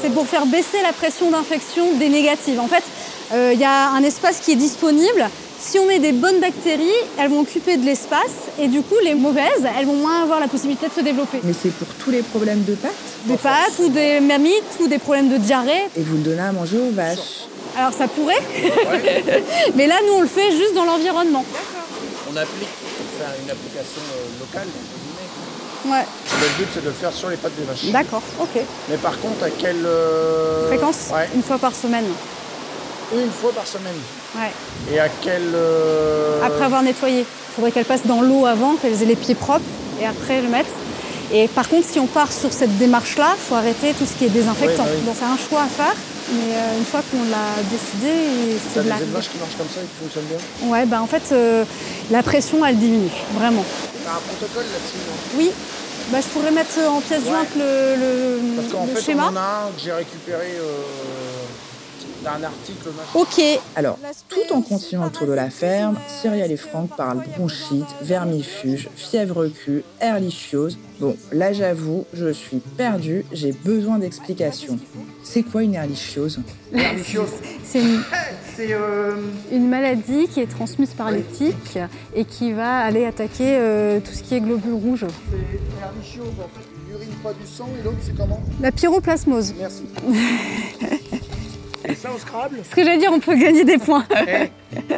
C'est 0.00 0.08
pour 0.08 0.26
faire 0.26 0.46
baisser 0.46 0.80
la 0.82 0.94
pression 0.94 1.30
d'infection 1.30 1.98
des 1.98 2.08
négatives. 2.08 2.58
En 2.60 2.66
fait, 2.66 2.84
euh, 3.34 3.50
il 3.52 3.60
y 3.60 3.66
a 3.66 3.90
un 3.90 4.02
espace 4.02 4.40
qui 4.40 4.52
est 4.52 4.56
disponible 4.56 5.28
si 5.68 5.78
on 5.78 5.84
met 5.86 5.98
des 5.98 6.12
bonnes 6.12 6.40
bactéries, 6.40 6.88
elles 7.18 7.28
vont 7.28 7.40
occuper 7.40 7.76
de 7.76 7.84
l'espace 7.84 8.48
et 8.58 8.68
du 8.68 8.80
coup 8.80 8.94
les 9.04 9.14
mauvaises, 9.14 9.66
elles 9.78 9.84
vont 9.84 9.92
moins 9.96 10.22
avoir 10.22 10.40
la 10.40 10.48
possibilité 10.48 10.88
de 10.88 10.94
se 10.94 11.00
développer. 11.00 11.40
Mais 11.44 11.52
c'est 11.52 11.70
pour 11.72 11.88
tous 12.02 12.10
les 12.10 12.22
problèmes 12.22 12.64
de 12.64 12.74
pâtes 12.74 12.90
Des 13.26 13.36
pâtes 13.36 13.78
ou 13.80 13.90
des 13.90 14.20
mammites 14.20 14.78
ou 14.80 14.88
des 14.88 14.98
problèmes 14.98 15.28
de 15.28 15.36
diarrhée. 15.36 15.84
Et 15.94 16.00
vous 16.02 16.16
le 16.16 16.22
donnez 16.22 16.40
à 16.40 16.52
manger 16.52 16.78
aux 16.78 16.90
vaches 16.94 17.44
Alors 17.76 17.92
ça 17.92 18.08
pourrait, 18.08 18.40
mais 19.74 19.86
là 19.86 19.96
nous 20.06 20.14
on 20.14 20.20
le 20.22 20.26
fait 20.26 20.50
juste 20.52 20.74
dans 20.74 20.84
l'environnement. 20.86 21.44
On 22.32 22.36
applique 22.36 22.68
pour 22.96 23.06
faire 23.20 23.34
une 23.44 23.50
application 23.50 24.00
euh, 24.14 24.40
locale, 24.40 24.68
entre 24.68 25.92
Ouais. 25.92 26.04
Le 26.40 26.48
but 26.58 26.68
c'est 26.74 26.80
de 26.80 26.86
le 26.86 26.92
faire 26.92 27.12
sur 27.12 27.28
les 27.28 27.36
pattes 27.36 27.54
des 27.56 27.64
vaches. 27.64 27.92
D'accord, 27.92 28.22
ok. 28.40 28.62
Mais 28.88 28.96
par 28.96 29.18
contre, 29.20 29.44
à 29.44 29.50
quelle 29.50 29.84
euh, 29.86 30.66
Fréquence? 30.66 31.08
Ouais, 31.14 31.28
Une 31.34 31.42
fois 31.42 31.58
par 31.58 31.74
semaine. 31.74 32.06
une 33.14 33.30
fois 33.30 33.52
par 33.52 33.66
semaine. 33.66 33.94
Ouais. 34.36 34.52
Et 34.92 34.98
à 35.00 35.08
quelle 35.08 35.52
euh, 35.54 36.42
Après 36.44 36.64
avoir 36.64 36.82
nettoyé. 36.82 37.20
Il 37.20 37.54
faudrait 37.54 37.72
qu'elles 37.72 37.84
passent 37.86 38.06
dans 38.06 38.20
l'eau 38.22 38.46
avant, 38.46 38.74
qu'elles 38.76 39.02
aient 39.02 39.06
les 39.06 39.16
pieds 39.16 39.34
propres 39.34 39.64
et 40.00 40.06
après 40.06 40.40
le 40.42 40.48
mettre. 40.48 40.70
Et 41.32 41.48
par 41.48 41.68
contre, 41.68 41.86
si 41.88 41.98
on 41.98 42.06
part 42.06 42.32
sur 42.32 42.52
cette 42.52 42.76
démarche-là, 42.78 43.30
il 43.36 43.40
faut 43.48 43.54
arrêter 43.56 43.92
tout 43.98 44.06
ce 44.06 44.14
qui 44.14 44.24
est 44.26 44.28
désinfectant. 44.30 44.84
Oui, 44.84 44.90
bah 44.90 44.96
oui. 45.00 45.06
Donc 45.06 45.14
c'est 45.18 45.24
un 45.24 45.36
choix 45.48 45.62
à 45.62 45.66
faire, 45.66 45.94
mais 46.32 46.54
euh, 46.54 46.78
une 46.78 46.84
fois 46.84 47.00
qu'on 47.10 47.22
l'a 47.30 47.62
décidé, 47.70 48.12
c'est 48.72 48.78
de 48.78 48.84
des 48.84 48.88
la... 48.90 48.96
élevages 48.96 49.28
qui 49.28 49.38
marchent 49.38 49.56
comme 49.58 49.68
ça 49.74 49.80
et 49.82 49.84
qui 49.84 49.96
fonctionnent 50.02 50.24
bien? 50.24 50.70
Ouais, 50.70 50.86
bah 50.86 51.02
en 51.02 51.06
fait, 51.06 51.22
euh, 51.32 51.64
la 52.10 52.22
pression, 52.22 52.64
elle 52.64 52.78
diminue, 52.78 53.10
vraiment. 53.34 53.64
T'as 54.04 54.12
un 54.12 54.20
protocole 54.26 54.64
là-dessus 54.72 55.36
Oui, 55.36 55.50
bah, 56.10 56.18
je 56.22 56.26
pourrais 56.28 56.50
mettre 56.52 56.78
en 56.88 57.00
pièce 57.00 57.22
Ouais. 57.24 57.28
jointe 57.28 57.48
le, 57.58 57.96
le- 57.96 58.56
Parce 58.62 58.72
qu'en 58.72 58.86
fait, 58.86 59.02
schéma. 59.02 59.24
on 59.30 59.32
en 59.34 59.36
a 59.36 59.66
un 59.68 59.70
que 59.76 59.82
j'ai 59.84 59.92
récupéré 59.92 60.54
euh, 60.56 60.64
d'un 62.24 62.42
article. 62.44 62.88
machin. 62.96 63.18
Ok, 63.18 63.60
Alors, 63.76 63.98
tout 64.28 64.52
en 64.52 64.62
continuant 64.62 65.06
autour 65.06 65.26
de 65.26 65.32
la 65.32 65.50
ferme, 65.50 65.96
Cyrielle 66.08 66.52
et 66.52 66.56
Franck 66.56 66.96
parlent 66.96 67.22
bronchite, 67.36 67.86
vermifuge, 68.02 68.88
fièvre 68.96 69.46
Q, 69.48 69.84
herlichiose. 70.00 70.78
Bon, 71.00 71.16
là 71.32 71.52
j'avoue, 71.52 72.06
je 72.12 72.32
suis 72.32 72.58
perdue, 72.76 73.24
j'ai 73.32 73.52
besoin 73.52 73.98
d'explications. 73.98 74.78
C'est 75.22 75.42
quoi 75.42 75.62
une 75.62 75.74
herlichiose 75.74 76.40
c'est 77.64 77.80
une, 77.80 78.02
C'est 78.56 78.72
euh, 78.72 79.12
une 79.52 79.68
maladie 79.68 80.26
qui 80.28 80.40
est 80.40 80.46
transmise 80.50 80.90
par 80.90 81.10
les 81.10 81.22
tiques 81.22 81.78
et 82.14 82.24
qui 82.24 82.52
va 82.52 82.78
aller 82.80 83.04
attaquer 83.04 83.56
euh, 83.58 84.00
tout 84.00 84.12
ce 84.12 84.22
qui 84.22 84.34
est 84.34 84.40
globules 84.40 84.74
rouges. 84.74 85.04
herlichiose 85.82 86.26
en 86.38 86.48
fait. 86.58 86.66
L'urine 86.90 87.08
pas 87.22 87.32
du 87.34 87.46
sang 87.46 87.68
et 87.78 87.84
l'autre 87.84 87.98
c'est 88.02 88.16
comment? 88.16 88.42
La 88.60 88.72
pyroplasmose. 88.72 89.54
Merci. 89.58 89.82
ça 91.98 92.10
au 92.14 92.18
Scrabble 92.18 92.60
Ce 92.68 92.74
que 92.74 92.82
j'allais 92.84 92.98
dire, 92.98 93.10
on 93.12 93.20
peut 93.20 93.36
gagner 93.36 93.64
des 93.64 93.78
points. 93.78 94.04
Eh. 94.26 94.50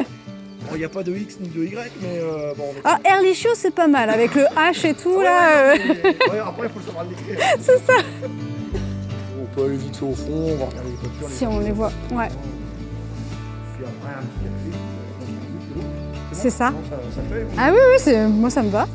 Bon, 0.68 0.76
il 0.76 0.78
n'y 0.80 0.84
a 0.84 0.88
pas 0.88 1.02
de 1.02 1.12
X 1.12 1.38
ni 1.40 1.48
de 1.48 1.64
Y, 1.64 1.74
mais 2.00 2.18
euh, 2.20 2.54
bon. 2.56 2.62
on- 2.76 2.80
Ah, 2.84 2.98
Erlichio, 3.04 3.50
c'est 3.56 3.74
pas 3.74 3.88
mal, 3.88 4.08
avec 4.08 4.36
le 4.36 4.42
H 4.42 4.86
et 4.86 4.94
tout, 4.94 5.16
Ouais, 5.16 5.24
là. 5.24 5.48
euh, 5.48 5.72
ouais, 5.72 5.80
mais- 5.88 6.32
ouais, 6.32 6.38
après, 6.38 6.68
il 6.68 6.72
faut 6.80 6.86
savoir 6.86 7.04
l'écrire. 7.06 7.44
C'est 7.60 7.78
ça. 7.78 7.94
On 9.42 9.46
peut 9.52 9.64
aller 9.64 9.76
vite 9.78 9.96
fait 9.96 10.04
au 10.04 10.14
fond, 10.14 10.28
on 10.30 10.56
va 10.56 10.66
regarder 10.66 10.90
les 10.90 11.08
voitures. 11.18 11.36
Si 11.36 11.44
on 11.46 11.58
les 11.58 11.72
voit, 11.72 11.90
ouais. 12.12 12.28
Puis 13.74 13.84
après, 13.84 14.14
un 14.14 14.22
petit 14.22 14.44
café. 14.44 14.76
euh, 14.76 15.74
bon, 15.74 15.82
C'est 16.34 16.50
ça. 16.50 16.70
bon, 16.70 16.78
ça, 16.88 16.96
ça 17.16 17.22
fait. 17.34 17.46
Ah 17.58 17.70
oui, 17.72 17.78
oui, 18.06 18.30
moi 18.30 18.50
ça 18.50 18.62
me 18.62 18.70
va. 18.70 18.86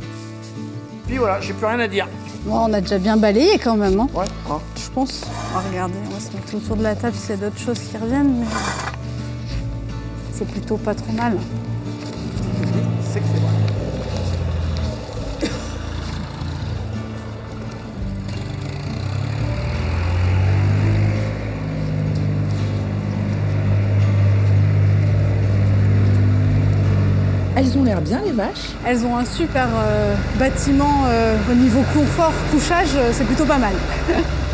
Puis 1.08 1.18
voilà, 1.18 1.42
j'ai 1.42 1.52
plus 1.54 1.66
rien 1.66 1.80
à 1.80 1.88
dire. 1.90 2.08
Bon, 2.46 2.68
on 2.70 2.74
a 2.74 2.80
déjà 2.80 3.00
bien 3.00 3.18
balayé 3.18 3.58
quand 3.62 3.76
même, 3.76 4.00
hein, 4.00 4.08
Ouais, 4.14 4.26
hein. 4.50 4.62
Pense. 4.96 5.22
On 5.52 5.60
va 5.60 5.70
regarder, 5.70 5.96
on 6.08 6.14
va 6.14 6.20
se 6.20 6.32
mettre 6.32 6.56
autour 6.56 6.78
de 6.78 6.84
la 6.84 6.96
table 6.96 7.16
s'il 7.16 7.32
y 7.32 7.34
a 7.34 7.38
d'autres 7.38 7.60
choses 7.60 7.80
qui 7.80 7.98
reviennent. 7.98 8.40
mais 8.40 8.46
C'est 10.32 10.48
plutôt 10.48 10.78
pas 10.78 10.96
trop 10.96 11.12
mal. 11.12 11.38
c'est 13.12 13.20
que 13.20 13.26
c'est 13.34 13.42
vrai. 13.42 13.52
Elles 27.58 27.78
ont 27.78 27.84
l'air 27.84 28.02
bien 28.02 28.22
les 28.26 28.34
vaches 28.34 28.76
Elles 28.86 29.06
ont 29.06 29.16
un 29.16 29.24
super 29.24 29.68
euh, 29.74 30.16
bâtiment 30.38 31.04
euh, 31.08 31.38
au 31.50 31.56
niveau 31.56 31.82
confort, 31.94 32.34
couchage, 32.52 32.90
euh, 32.96 33.12
c'est 33.14 33.24
plutôt 33.26 33.46
pas 33.46 33.58
mal. 33.58 33.74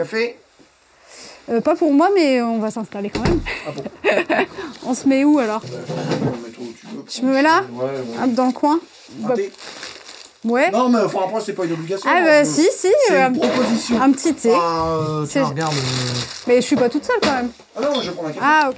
Café 0.00 0.36
Euh, 1.50 1.60
pas 1.60 1.74
pour 1.76 1.92
moi, 1.92 2.08
mais 2.14 2.40
on 2.40 2.58
va 2.58 2.70
s'installer 2.70 3.10
quand 3.10 3.20
même. 3.22 3.40
Ah 3.66 3.70
bon 3.72 3.84
on 4.86 4.94
se 4.94 5.06
met 5.08 5.24
où 5.24 5.38
alors 5.38 5.62
Je 7.14 7.22
me 7.22 7.32
mets 7.32 7.42
là 7.42 7.62
Ouais, 7.72 7.84
ouais. 7.84 8.24
Hop, 8.24 8.30
Dans 8.34 8.46
le 8.46 8.52
coin 8.52 8.80
thé 9.34 9.52
Ouais. 10.42 10.70
Non, 10.70 10.88
mais 10.88 11.00
enfin, 11.00 11.20
après, 11.26 11.40
c'est 11.42 11.52
pas 11.52 11.66
une 11.66 11.72
obligation. 11.72 12.08
Ah 12.10 12.16
hein, 12.16 12.24
bah 12.24 12.44
si, 12.46 12.62
si. 12.62 12.88
C'est 13.08 13.22
euh, 13.22 13.28
une 13.28 13.38
proposition. 13.38 14.00
un 14.00 14.10
petit 14.12 14.32
thé. 14.32 14.50
Ah, 14.54 14.86
euh, 14.86 15.26
C'est- 15.26 15.32
tiens, 15.32 15.48
regarde. 15.48 15.74
euh, 15.74 16.12
Mais 16.46 16.56
je 16.62 16.66
suis 16.66 16.76
pas 16.76 16.88
toute 16.88 17.04
seule 17.04 17.20
quand 17.22 17.34
même. 17.34 17.50
Ah 17.76 17.80
non, 17.82 18.00
je 18.00 18.08
vais 18.08 18.14
prendre 18.14 18.28
un 18.30 18.32
café. 18.32 18.46
Ah 18.46 18.70
ok. 18.70 18.76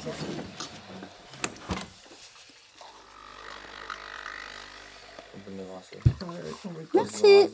Merci. 6.95 7.49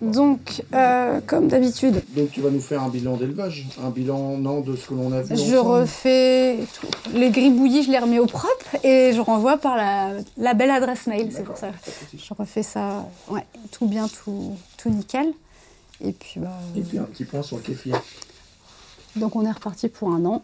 Donc, 0.00 0.62
euh, 0.72 1.20
comme 1.26 1.48
d'habitude, 1.48 2.02
Donc, 2.16 2.30
tu 2.30 2.40
vas 2.40 2.48
nous 2.50 2.60
faire 2.60 2.82
un 2.82 2.88
bilan 2.88 3.18
d'élevage. 3.18 3.66
Un 3.82 3.90
bilan, 3.90 4.38
non, 4.38 4.60
de 4.62 4.74
ce 4.74 4.88
que 4.88 4.94
l'on 4.94 5.12
a 5.12 5.20
vu. 5.20 5.36
je 5.36 5.56
ensemble. 5.56 5.80
refais 5.82 6.58
tout. 6.80 6.86
les 7.12 7.30
gribouillis, 7.30 7.82
je 7.82 7.90
les 7.90 7.98
remets 7.98 8.18
au 8.18 8.24
propre 8.26 8.76
et 8.82 9.12
je 9.14 9.20
renvoie 9.20 9.58
par 9.58 9.76
la, 9.76 10.12
la 10.38 10.54
belle 10.54 10.70
adresse 10.70 11.06
mail. 11.06 11.30
C'est 11.30 11.44
pour 11.44 11.58
ça. 11.58 11.70
Je 12.16 12.34
refais 12.34 12.62
ça, 12.62 13.06
ouais, 13.28 13.44
tout 13.72 13.86
bien, 13.86 14.08
tout, 14.08 14.56
tout 14.78 14.88
nickel. 14.88 15.34
Et 16.02 16.12
puis, 16.12 16.40
bah, 16.40 16.48
Et 16.74 16.80
puis, 16.80 16.96
un 16.98 17.02
petit 17.04 17.26
point 17.26 17.42
sur 17.42 17.58
le 17.58 17.62
kéfir. 17.62 18.00
donc 19.16 19.36
on 19.36 19.44
est 19.44 19.52
reparti 19.52 19.88
pour 19.88 20.10
un 20.12 20.24
an. 20.24 20.42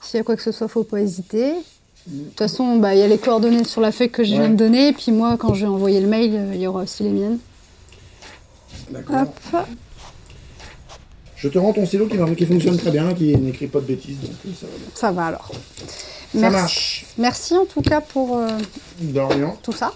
S'il 0.00 0.18
y 0.18 0.20
a 0.20 0.24
quoi 0.24 0.34
que 0.34 0.42
ce 0.42 0.50
soit, 0.50 0.66
faut 0.66 0.82
pas 0.82 1.00
hésiter. 1.00 1.54
De 2.06 2.24
toute 2.24 2.38
façon, 2.38 2.76
bah, 2.76 2.94
il 2.94 3.00
y 3.00 3.02
a 3.02 3.06
les 3.08 3.18
coordonnées 3.18 3.64
sur 3.64 3.80
la 3.80 3.92
feuille 3.92 4.10
que 4.10 4.24
je 4.24 4.30
viens 4.30 4.42
Ouais. 4.44 4.48
de 4.48 4.54
donner. 4.56 4.88
Et 4.88 4.92
puis 4.92 5.12
moi, 5.12 5.36
quand 5.36 5.52
je 5.54 5.62
vais 5.62 5.70
envoyer 5.70 6.00
le 6.00 6.06
mail, 6.08 6.32
euh, 6.34 6.52
il 6.54 6.60
y 6.60 6.66
aura 6.66 6.82
aussi 6.84 7.02
les 7.02 7.10
miennes. 7.10 7.38
D'accord. 8.90 9.26
Hop. 9.52 9.66
Je 11.36 11.48
te 11.48 11.58
rends 11.58 11.72
ton 11.72 11.86
stylo 11.86 12.06
qui, 12.08 12.16
qui 12.36 12.46
fonctionne 12.46 12.76
très 12.78 12.90
bien, 12.90 13.14
qui 13.14 13.36
n'écrit 13.36 13.66
pas 13.68 13.80
de 13.80 13.84
bêtises, 13.86 14.18
donc 14.20 14.30
euh, 14.46 14.50
ça 14.58 14.66
va 14.66 14.72
bien. 14.76 14.88
Ça 14.94 15.12
va 15.12 15.26
alors. 15.26 15.52
Ça 16.34 16.50
marche. 16.50 17.06
Merci 17.16 17.54
en 17.56 17.64
tout 17.64 17.80
cas 17.80 18.00
pour 18.00 18.36
euh, 18.36 18.48
tout 19.62 19.72
ça. 19.72 19.94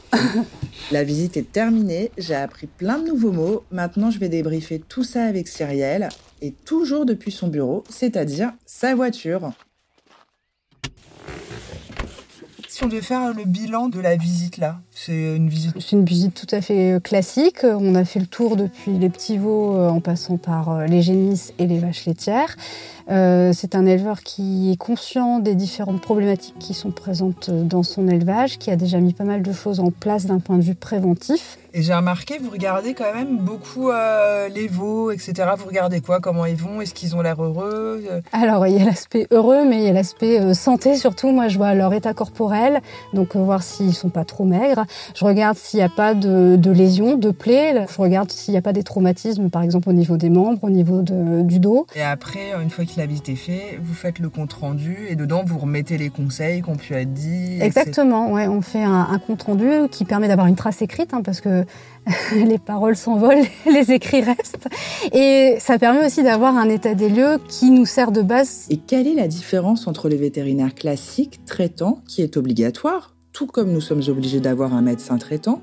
La 0.90 1.04
visite 1.04 1.36
est 1.36 1.50
terminée, 1.50 2.10
j'ai 2.16 2.34
appris 2.34 2.66
plein 2.68 2.98
de 2.98 3.08
nouveaux 3.08 3.32
mots. 3.32 3.64
Maintenant, 3.70 4.10
je 4.10 4.18
vais 4.18 4.28
débriefer 4.28 4.80
tout 4.88 5.04
ça 5.04 5.24
avec 5.24 5.48
Cyrielle, 5.48 6.08
et 6.40 6.52
toujours 6.52 7.06
depuis 7.06 7.32
son 7.32 7.48
bureau, 7.48 7.84
c'est-à-dire 7.90 8.52
sa 8.66 8.94
voiture. 8.94 9.50
Si 12.72 12.82
on 12.82 12.88
devait 12.88 13.02
faire 13.02 13.34
le 13.34 13.44
bilan 13.44 13.88
de 13.88 14.00
la 14.00 14.16
visite 14.16 14.56
là, 14.56 14.80
c'est 14.92 15.36
une 15.36 15.50
visite. 15.50 15.74
C'est 15.78 15.92
une 15.94 16.06
visite 16.06 16.32
tout 16.32 16.46
à 16.54 16.62
fait 16.62 16.94
euh, 16.94 17.00
classique. 17.00 17.64
On 17.64 17.94
a 17.94 18.06
fait 18.06 18.18
le 18.18 18.24
tour 18.24 18.56
depuis 18.56 18.96
les 18.98 19.10
petits 19.10 19.36
veaux 19.36 19.76
euh, 19.76 19.90
en 19.90 20.00
passant 20.00 20.38
par 20.38 20.70
euh, 20.70 20.86
les 20.86 21.02
génisses 21.02 21.52
et 21.58 21.66
les 21.66 21.78
vaches 21.78 22.06
laitières. 22.06 22.56
Euh, 23.10 23.52
c'est 23.52 23.74
un 23.74 23.84
éleveur 23.84 24.22
qui 24.22 24.72
est 24.72 24.78
conscient 24.78 25.38
des 25.38 25.54
différentes 25.54 26.00
problématiques 26.00 26.58
qui 26.58 26.72
sont 26.72 26.92
présentes 26.92 27.50
dans 27.50 27.82
son 27.82 28.08
élevage, 28.08 28.58
qui 28.58 28.70
a 28.70 28.76
déjà 28.76 29.00
mis 29.00 29.12
pas 29.12 29.24
mal 29.24 29.42
de 29.42 29.52
choses 29.52 29.78
en 29.78 29.90
place 29.90 30.24
d'un 30.24 30.38
point 30.38 30.56
de 30.56 30.62
vue 30.62 30.74
préventif. 30.74 31.58
Et 31.74 31.80
j'ai 31.80 31.94
remarqué, 31.94 32.38
vous 32.38 32.50
regardez 32.50 32.92
quand 32.92 33.14
même 33.14 33.38
beaucoup 33.38 33.90
euh, 33.90 34.48
les 34.48 34.68
veaux, 34.68 35.10
etc. 35.10 35.32
Vous 35.56 35.64
regardez 35.66 36.02
quoi? 36.02 36.20
Comment 36.20 36.44
ils 36.44 36.56
vont? 36.56 36.82
Est-ce 36.82 36.92
qu'ils 36.92 37.16
ont 37.16 37.22
l'air 37.22 37.42
heureux? 37.42 38.02
Alors, 38.32 38.66
il 38.66 38.76
y 38.76 38.82
a 38.82 38.84
l'aspect 38.84 39.26
heureux, 39.30 39.64
mais 39.66 39.78
il 39.78 39.84
y 39.84 39.88
a 39.88 39.92
l'aspect 39.92 40.38
euh, 40.38 40.52
santé 40.52 40.96
surtout. 40.96 41.30
Moi, 41.30 41.48
je 41.48 41.56
vois 41.56 41.72
leur 41.72 41.94
état 41.94 42.12
corporel, 42.12 42.82
donc 43.14 43.34
voir 43.36 43.62
s'ils 43.62 43.94
sont 43.94 44.10
pas 44.10 44.26
trop 44.26 44.44
maigres. 44.44 44.84
Je 45.14 45.24
regarde 45.24 45.56
s'il 45.56 45.78
n'y 45.78 45.84
a 45.84 45.88
pas 45.88 46.12
de, 46.12 46.56
de 46.56 46.70
lésions, 46.70 47.16
de 47.16 47.30
plaies. 47.30 47.86
Je 47.90 48.02
regarde 48.02 48.30
s'il 48.30 48.52
n'y 48.52 48.58
a 48.58 48.62
pas 48.62 48.74
des 48.74 48.82
traumatismes, 48.82 49.48
par 49.48 49.62
exemple 49.62 49.88
au 49.88 49.94
niveau 49.94 50.18
des 50.18 50.28
membres, 50.28 50.62
au 50.64 50.70
niveau 50.70 51.00
de, 51.00 51.40
du 51.40 51.58
dos. 51.58 51.86
Et 51.96 52.02
après, 52.02 52.52
une 52.62 52.68
fois 52.68 52.84
que 52.84 52.90
la 52.98 53.06
visite 53.06 53.30
est 53.30 53.36
faite, 53.36 53.78
vous 53.82 53.94
faites 53.94 54.18
le 54.18 54.28
compte 54.28 54.52
rendu 54.52 55.06
et 55.08 55.16
dedans, 55.16 55.42
vous 55.46 55.58
remettez 55.58 55.96
les 55.96 56.10
conseils 56.10 56.60
qui 56.60 56.68
ont 56.68 56.76
pu 56.76 56.92
être 56.92 57.14
dits. 57.14 57.58
Exactement, 57.62 58.30
ouais, 58.32 58.46
on 58.46 58.60
fait 58.60 58.84
un, 58.84 59.08
un 59.10 59.18
compte 59.18 59.44
rendu 59.44 59.70
qui 59.90 60.04
permet 60.04 60.28
d'avoir 60.28 60.48
une 60.48 60.56
trace 60.56 60.82
écrite, 60.82 61.14
hein, 61.14 61.22
parce 61.24 61.40
que 61.40 61.61
les 62.34 62.58
paroles 62.58 62.96
s'envolent, 62.96 63.44
les 63.66 63.92
écrits 63.92 64.22
restent. 64.22 64.68
Et 65.12 65.56
ça 65.58 65.78
permet 65.78 66.06
aussi 66.06 66.22
d'avoir 66.22 66.56
un 66.56 66.68
état 66.68 66.94
des 66.94 67.08
lieux 67.08 67.38
qui 67.48 67.70
nous 67.70 67.86
sert 67.86 68.12
de 68.12 68.22
base. 68.22 68.66
Et 68.70 68.76
quelle 68.76 69.06
est 69.06 69.14
la 69.14 69.28
différence 69.28 69.86
entre 69.86 70.08
les 70.08 70.16
vétérinaires 70.16 70.74
classiques 70.74 71.44
traitants, 71.44 72.00
qui 72.06 72.22
est 72.22 72.36
obligatoire, 72.36 73.14
tout 73.32 73.46
comme 73.46 73.72
nous 73.72 73.80
sommes 73.80 74.02
obligés 74.08 74.40
d'avoir 74.40 74.74
un 74.74 74.82
médecin 74.82 75.18
traitant, 75.18 75.60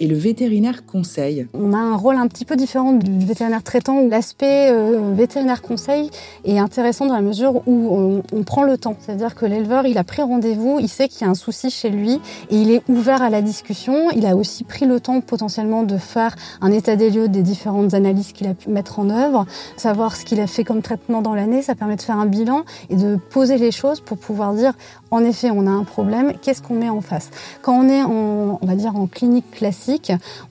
et 0.00 0.06
le 0.06 0.16
vétérinaire 0.16 0.84
conseil. 0.86 1.46
On 1.54 1.72
a 1.72 1.78
un 1.78 1.96
rôle 1.96 2.16
un 2.16 2.26
petit 2.26 2.44
peu 2.44 2.56
différent 2.56 2.92
du 2.92 3.26
vétérinaire 3.26 3.62
traitant. 3.62 4.06
L'aspect 4.06 4.70
euh, 4.70 5.12
vétérinaire 5.14 5.62
conseil 5.62 6.10
est 6.44 6.58
intéressant 6.58 7.06
dans 7.06 7.14
la 7.14 7.20
mesure 7.20 7.62
où 7.66 8.22
on, 8.32 8.42
prend 8.44 8.64
le 8.64 8.76
temps. 8.76 8.96
C'est-à-dire 9.00 9.34
que 9.34 9.46
l'éleveur, 9.46 9.86
il 9.86 9.96
a 9.96 10.04
pris 10.04 10.20
rendez-vous, 10.20 10.78
il 10.80 10.88
sait 10.88 11.08
qu'il 11.08 11.22
y 11.22 11.24
a 11.24 11.30
un 11.30 11.34
souci 11.34 11.70
chez 11.70 11.88
lui 11.88 12.20
et 12.50 12.56
il 12.56 12.70
est 12.70 12.82
ouvert 12.88 13.22
à 13.22 13.30
la 13.30 13.40
discussion. 13.40 14.10
Il 14.14 14.26
a 14.26 14.36
aussi 14.36 14.64
pris 14.64 14.84
le 14.84 15.00
temps 15.00 15.20
potentiellement 15.20 15.82
de 15.82 15.96
faire 15.96 16.36
un 16.60 16.70
état 16.70 16.96
des 16.96 17.10
lieux 17.10 17.28
des 17.28 17.42
différentes 17.42 17.94
analyses 17.94 18.32
qu'il 18.32 18.46
a 18.46 18.54
pu 18.54 18.68
mettre 18.68 18.98
en 18.98 19.08
œuvre, 19.08 19.46
savoir 19.76 20.14
ce 20.14 20.24
qu'il 20.24 20.40
a 20.40 20.46
fait 20.46 20.64
comme 20.64 20.82
traitement 20.82 21.22
dans 21.22 21.34
l'année. 21.34 21.62
Ça 21.62 21.74
permet 21.74 21.96
de 21.96 22.02
faire 22.02 22.18
un 22.18 22.26
bilan 22.26 22.64
et 22.90 22.96
de 22.96 23.16
poser 23.16 23.56
les 23.56 23.70
choses 23.70 24.00
pour 24.00 24.18
pouvoir 24.18 24.52
dire, 24.52 24.74
en 25.10 25.24
effet, 25.24 25.50
on 25.50 25.66
a 25.66 25.70
un 25.70 25.84
problème, 25.84 26.34
qu'est-ce 26.42 26.60
qu'on 26.60 26.74
met 26.74 26.90
en 26.90 27.00
face? 27.00 27.30
Quand 27.62 27.78
on 27.78 27.88
est 27.88 28.04
on 28.04 28.58
va 28.62 28.74
dire, 28.74 28.96
en 28.96 29.06
clinique 29.06 29.50
classique, 29.50 29.83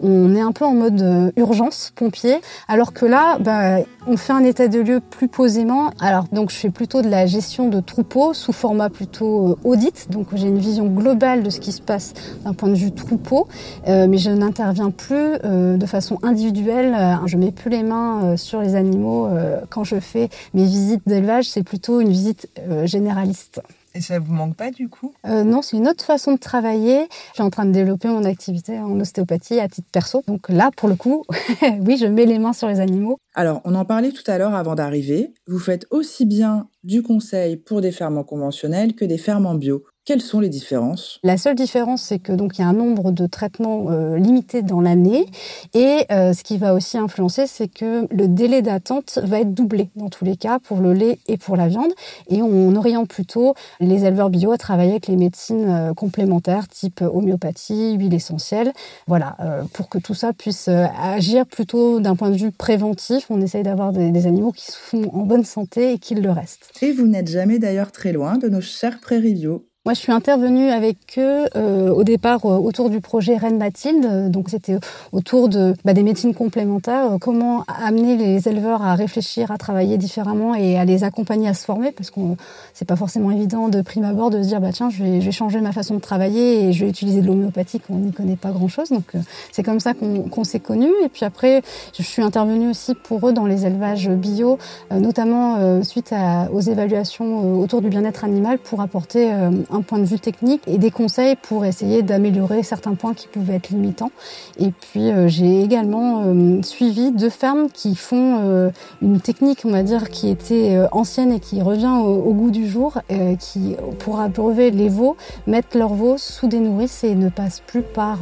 on 0.01 0.35
est 0.35 0.41
un 0.41 0.51
peu 0.51 0.65
en 0.65 0.73
mode 0.73 1.01
euh, 1.01 1.31
urgence, 1.37 1.91
pompier, 1.95 2.41
alors 2.67 2.93
que 2.93 3.05
là, 3.05 3.37
bah, 3.39 3.79
on 4.07 4.17
fait 4.17 4.33
un 4.33 4.43
état 4.43 4.67
de 4.67 4.79
lieu 4.79 4.99
plus 4.99 5.27
posément. 5.27 5.91
Alors, 5.99 6.25
donc, 6.31 6.51
je 6.51 6.55
fais 6.55 6.69
plutôt 6.69 7.01
de 7.01 7.09
la 7.09 7.25
gestion 7.25 7.69
de 7.69 7.79
troupeaux 7.79 8.33
sous 8.33 8.53
format 8.53 8.89
plutôt 8.89 9.49
euh, 9.49 9.55
audit, 9.63 10.09
donc 10.09 10.27
j'ai 10.33 10.47
une 10.47 10.59
vision 10.59 10.85
globale 10.87 11.43
de 11.43 11.49
ce 11.49 11.59
qui 11.59 11.71
se 11.71 11.81
passe 11.81 12.13
d'un 12.43 12.53
point 12.53 12.69
de 12.69 12.75
vue 12.75 12.91
troupeau, 12.91 13.47
euh, 13.87 14.07
mais 14.07 14.17
je 14.17 14.29
n'interviens 14.29 14.91
plus 14.91 15.13
de 15.43 15.85
façon 15.85 16.19
individuelle, 16.23 16.95
je 17.25 17.37
mets 17.37 17.51
plus 17.51 17.69
les 17.69 17.83
mains 17.83 18.37
sur 18.37 18.61
les 18.61 18.75
animaux 18.75 19.27
quand 19.69 19.83
je 19.83 19.99
fais 19.99 20.29
mes 20.53 20.63
visites 20.63 21.01
d'élevage, 21.05 21.49
c'est 21.49 21.63
plutôt 21.63 21.99
une 21.99 22.09
visite 22.09 22.47
généraliste. 22.85 23.61
Et 23.95 24.01
ça 24.01 24.17
vous 24.19 24.33
manque 24.33 24.55
pas 24.55 24.71
du 24.71 24.89
coup? 24.89 25.13
Euh, 25.27 25.43
Non, 25.43 25.61
c'est 25.61 25.77
une 25.77 25.87
autre 25.87 26.03
façon 26.03 26.33
de 26.33 26.37
travailler. 26.39 27.07
Je 27.29 27.33
suis 27.35 27.43
en 27.43 27.49
train 27.51 27.65
de 27.65 27.71
développer 27.71 28.07
mon 28.07 28.23
activité 28.23 28.79
en 28.79 28.99
ostéopathie 28.99 29.59
à 29.59 29.67
titre 29.67 29.87
perso. 29.91 30.23
Donc 30.27 30.49
là, 30.49 30.71
pour 30.75 30.89
le 30.89 30.95
coup, 30.95 31.23
oui, 31.81 31.97
je 31.97 32.07
mets 32.07 32.25
les 32.25 32.39
mains 32.39 32.53
sur 32.53 32.67
les 32.67 32.79
animaux. 32.79 33.17
Alors, 33.35 33.61
on 33.65 33.75
en 33.75 33.85
parlait 33.85 34.11
tout 34.11 34.23
à 34.25 34.37
l'heure 34.37 34.55
avant 34.55 34.73
d'arriver. 34.75 35.33
Vous 35.47 35.59
faites 35.59 35.85
aussi 35.91 36.25
bien 36.25 36.67
du 36.83 37.03
conseil 37.03 37.55
pour 37.57 37.81
des 37.81 37.91
ferments 37.91 38.23
conventionnels 38.23 38.95
que 38.95 39.05
des 39.05 39.17
ferments 39.19 39.55
bio. 39.55 39.83
Quelles 40.05 40.21
sont 40.21 40.41
les 40.41 40.49
différences? 40.49 41.19
La 41.23 41.37
seule 41.37 41.55
différence, 41.55 42.01
c'est 42.01 42.19
que 42.19 42.33
donc 42.33 42.57
il 42.57 42.61
y 42.61 42.63
a 42.65 42.67
un 42.67 42.73
nombre 42.73 43.13
de 43.13 43.25
traitements 43.25 43.85
euh, 43.89 44.17
limité 44.17 44.61
dans 44.61 44.81
l'année, 44.81 45.25
et 45.73 46.05
euh, 46.11 46.33
ce 46.33 46.43
qui 46.43 46.57
va 46.57 46.73
aussi 46.73 46.97
influencer, 46.97 47.47
c'est 47.47 47.69
que 47.69 48.05
le 48.13 48.27
délai 48.27 48.61
d'attente 48.61 49.19
va 49.23 49.39
être 49.39 49.53
doublé 49.53 49.91
dans 49.95 50.09
tous 50.09 50.25
les 50.25 50.35
cas 50.35 50.59
pour 50.59 50.79
le 50.79 50.91
lait 50.91 51.19
et 51.27 51.37
pour 51.37 51.55
la 51.55 51.69
viande, 51.69 51.91
et 52.27 52.41
on 52.41 52.75
oriente 52.75 53.07
plutôt 53.07 53.53
les 53.79 54.03
éleveurs 54.03 54.29
bio 54.29 54.51
à 54.51 54.57
travailler 54.57 54.91
avec 54.91 55.07
les 55.07 55.15
médecines 55.15 55.69
euh, 55.69 55.93
complémentaires, 55.93 56.67
type 56.67 56.99
homéopathie, 57.01 57.93
huile 57.93 58.13
essentielle, 58.13 58.73
voilà, 59.07 59.37
pour 59.71 59.87
que 59.87 59.99
tout 59.99 60.15
ça 60.15 60.33
puisse 60.33 60.67
agir 60.67 61.45
plutôt 61.45 62.01
d'un 62.01 62.17
point 62.17 62.29
de 62.29 62.35
vue 62.35 62.51
préventif. 62.51 63.27
On 63.29 63.39
essaye 63.39 63.63
d'avoir 63.63 63.93
des, 63.93 64.11
des 64.11 64.27
animaux 64.27 64.51
qui 64.51 64.65
sont 64.69 65.09
en 65.13 65.21
bonne 65.21 65.45
santé 65.45 65.93
et 65.93 65.97
qu'ils 65.97 66.21
le 66.21 66.31
restent. 66.31 66.71
Et 66.81 66.91
vous 66.91 67.07
n'êtes 67.07 67.29
jamais 67.29 67.57
d'ailleurs 67.57 67.93
très 67.93 68.11
loin 68.11 68.37
de 68.37 68.49
nos 68.49 68.61
chers 68.61 68.99
prairies 68.99 69.35
bio. 69.35 69.65
Moi, 69.85 69.93
je 69.95 69.99
suis 69.99 70.13
intervenue 70.13 70.69
avec 70.69 70.95
eux 71.17 71.43
euh, 71.57 71.89
au 71.89 72.05
départ 72.05 72.45
euh, 72.45 72.57
autour 72.57 72.89
du 72.89 73.01
projet 73.01 73.35
Reine 73.35 73.57
Mathilde. 73.57 74.31
Donc, 74.31 74.47
c'était 74.47 74.77
autour 75.11 75.49
de 75.49 75.73
bah, 75.83 75.91
des 75.91 76.03
médecines 76.03 76.33
complémentaires. 76.33 77.11
Euh, 77.11 77.17
comment 77.17 77.65
amener 77.67 78.15
les 78.15 78.47
éleveurs 78.47 78.81
à 78.81 78.95
réfléchir, 78.95 79.51
à 79.51 79.57
travailler 79.57 79.97
différemment 79.97 80.55
et 80.55 80.77
à 80.77 80.85
les 80.85 81.03
accompagner 81.03 81.49
à 81.49 81.53
se 81.53 81.65
former, 81.65 81.91
parce 81.91 82.11
qu'on 82.11 82.37
c'est 82.73 82.85
pas 82.87 82.95
forcément 82.95 83.29
évident 83.29 83.67
de 83.67 83.81
prime 83.81 84.05
abord 84.05 84.29
de 84.29 84.41
se 84.41 84.47
dire 84.47 84.61
bah 84.61 84.69
tiens, 84.71 84.89
je 84.89 85.03
vais, 85.03 85.19
je 85.19 85.25
vais 85.25 85.33
changer 85.33 85.59
ma 85.59 85.73
façon 85.73 85.95
de 85.95 85.99
travailler 85.99 86.63
et 86.63 86.71
je 86.71 86.85
vais 86.85 86.89
utiliser 86.89 87.21
de 87.21 87.27
l'homéopathie 87.27 87.81
qu'on 87.81 87.95
n'y 87.95 88.13
connaît 88.13 88.37
pas 88.37 88.51
grand 88.51 88.69
chose. 88.69 88.89
Donc, 88.89 89.11
c'est 89.51 89.63
comme 89.63 89.81
ça 89.81 89.93
qu'on 89.93 90.45
s'est 90.45 90.61
connus. 90.61 90.93
Et 91.03 91.09
puis 91.09 91.25
après, 91.25 91.61
je 91.93 92.03
suis 92.03 92.21
intervenue 92.21 92.69
aussi 92.69 92.95
pour 92.95 93.27
eux 93.27 93.33
dans 93.33 93.45
les 93.45 93.65
élevages 93.65 94.07
bio, 94.07 94.59
notamment 94.91 95.83
suite 95.83 96.13
à, 96.13 96.49
aux 96.53 96.61
évaluations 96.61 97.59
autour 97.59 97.81
du 97.81 97.89
bien-être 97.89 98.23
animal 98.23 98.59
pour 98.59 98.79
apporter 98.79 99.29
un 99.73 99.81
point 99.81 99.99
de 99.99 100.05
vue 100.05 100.19
technique 100.19 100.61
et 100.67 100.77
des 100.77 100.91
conseils 100.91 101.35
pour 101.35 101.65
essayer 101.65 102.03
d'améliorer 102.03 102.63
certains 102.63 102.93
points 102.93 103.13
qui 103.13 103.27
pouvaient 103.27 103.55
être 103.55 103.69
limitants. 103.69 104.11
Et 104.59 104.71
puis 104.71 105.11
euh, 105.11 105.27
j'ai 105.27 105.61
également 105.61 106.23
euh, 106.25 106.61
suivi 106.61 107.11
deux 107.11 107.29
fermes 107.29 107.69
qui 107.69 107.95
font 107.95 108.39
euh, 108.43 108.69
une 109.01 109.19
technique, 109.19 109.61
on 109.65 109.71
va 109.71 109.83
dire, 109.83 110.09
qui 110.09 110.29
était 110.29 110.79
ancienne 110.91 111.31
et 111.31 111.39
qui 111.39 111.61
revient 111.61 111.99
au, 112.03 112.33
goût 112.33 112.51
du 112.51 112.67
jour, 112.67 112.99
qui 113.39 113.75
pour 113.99 114.19
abreuver 114.19 114.71
les 114.71 114.89
veaux, 114.89 115.17
mettent 115.47 115.75
leurs 115.75 115.93
veaux 115.93 116.17
sous 116.17 116.47
des 116.47 116.59
nourrices 116.59 117.03
et 117.03 117.15
ne 117.15 117.29
passent 117.29 117.61
plus 117.65 117.81
par 117.81 118.19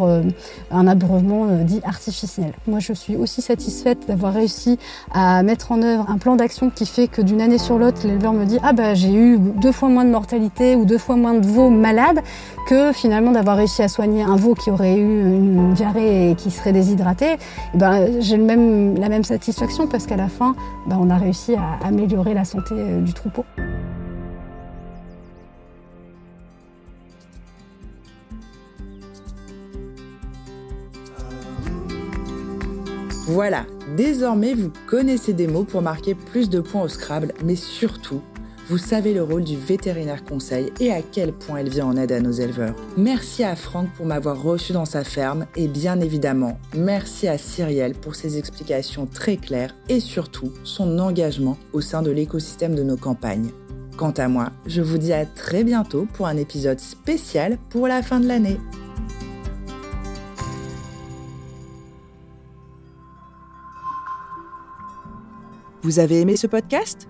un 0.72 0.88
abreuvement 0.88 1.46
dit 1.64 1.82
artificiel. 1.84 2.54
Moi 2.68 2.80
je 2.80 2.94
suis 2.94 3.16
aussi 3.16 3.42
satisfaite 3.42 4.08
d'avoir 4.08 4.34
réussi 4.34 4.78
à 5.12 5.44
mettre 5.44 5.72
en 5.72 5.82
œuvre 5.82 6.06
un 6.10 6.18
plan 6.18 6.36
d'action 6.36 6.70
qui 6.70 6.86
fait 6.86 7.08
que 7.08 7.22
d'une 7.22 7.42
année 7.42 7.58
sur 7.58 7.78
l'autre, 7.78 8.06
l'éleveur 8.06 8.34
me 8.34 8.46
dit 8.46 8.60
ah 8.64 8.74
bah 8.74 8.94
j'ai 8.94 9.14
eu 9.14 9.40
deux 9.40 9.72
fois 9.72 9.90
moins 9.90 10.06
de 10.06 10.12
mortalité 10.12 10.76
ou 10.76 10.86
deux 10.86 10.98
fois 10.98 11.16
moins 11.16 11.34
de 11.34 11.41
veau 11.46 11.70
malade 11.70 12.22
que 12.68 12.92
finalement 12.92 13.32
d'avoir 13.32 13.58
réussi 13.58 13.82
à 13.82 13.88
soigner 13.88 14.24
un 14.24 14.36
veau 14.36 14.56
qui 14.56 14.72
aurait 14.72 14.96
eu 14.96 15.22
une 15.22 15.74
diarrhée 15.74 16.32
et 16.32 16.36
qui 16.36 16.52
serait 16.52 16.74
déshydraté. 16.74 17.38
Eh 17.74 17.78
ben, 17.78 18.22
j'ai 18.22 18.38
même, 18.38 18.98
la 18.98 19.10
même 19.10 19.24
satisfaction 19.24 19.88
parce 19.88 20.06
qu'à 20.06 20.18
la 20.18 20.30
fin, 20.30 20.56
ben, 20.88 20.98
on 21.00 21.10
a 21.10 21.18
réussi 21.18 21.56
à 21.56 21.86
améliorer 21.86 22.34
la 22.34 22.46
santé 22.46 22.76
euh, 22.78 23.02
du 23.02 23.14
troupeau. 23.14 23.46
Voilà, 33.28 33.64
désormais 33.96 34.54
vous 34.54 34.74
connaissez 34.88 35.32
des 35.32 35.48
mots 35.48 35.64
pour 35.64 35.82
marquer 35.82 36.16
plus 36.16 36.50
de 36.50 36.60
points 36.60 36.82
au 36.82 36.90
Scrabble, 36.90 37.34
mais 37.46 37.56
surtout, 37.56 38.22
vous 38.72 38.78
savez 38.78 39.14
le 39.14 39.22
rôle 39.22 39.44
du 39.44 39.58
vétérinaire 39.58 40.24
conseil 40.24 40.72
et 40.80 40.94
à 40.94 41.02
quel 41.02 41.34
point 41.34 41.60
il 41.60 41.70
vient 41.70 41.88
en 41.88 41.98
aide 41.98 42.14
à 42.14 42.22
nos 42.22 42.32
éleveurs. 42.32 42.74
Merci 42.96 43.44
à 43.44 43.58
Franck 43.58 43.90
pour 43.98 44.06
m'avoir 44.06 44.42
reçu 44.42 44.72
dans 44.72 44.86
sa 44.86 45.04
ferme 45.04 45.46
et 45.58 45.68
bien 45.68 46.00
évidemment, 46.00 46.58
merci 46.74 47.28
à 47.28 47.38
Cyrielle 47.38 47.96
pour 47.96 48.16
ses 48.16 48.38
explications 48.38 49.08
très 49.08 49.36
claires 49.36 49.76
et 49.90 50.00
surtout 50.00 50.54
son 50.64 51.00
engagement 51.00 51.58
au 51.74 51.82
sein 51.82 52.02
de 52.02 52.12
l'écosystème 52.12 52.74
de 52.74 52.82
nos 52.82 52.96
campagnes. 52.96 53.50
Quant 53.98 54.12
à 54.12 54.30
moi, 54.30 54.54
je 54.66 54.82
vous 54.82 54.98
dis 54.98 55.12
à 55.12 55.26
très 55.26 55.66
bientôt 55.66 56.08
pour 56.14 56.28
un 56.28 56.38
épisode 56.38 56.80
spécial 56.80 57.58
pour 57.72 57.90
la 57.90 58.02
fin 58.02 58.22
de 58.22 58.28
l'année. 58.30 58.58
Vous 65.82 66.00
avez 66.00 66.22
aimé 66.22 66.38
ce 66.38 66.48
podcast? 66.48 67.10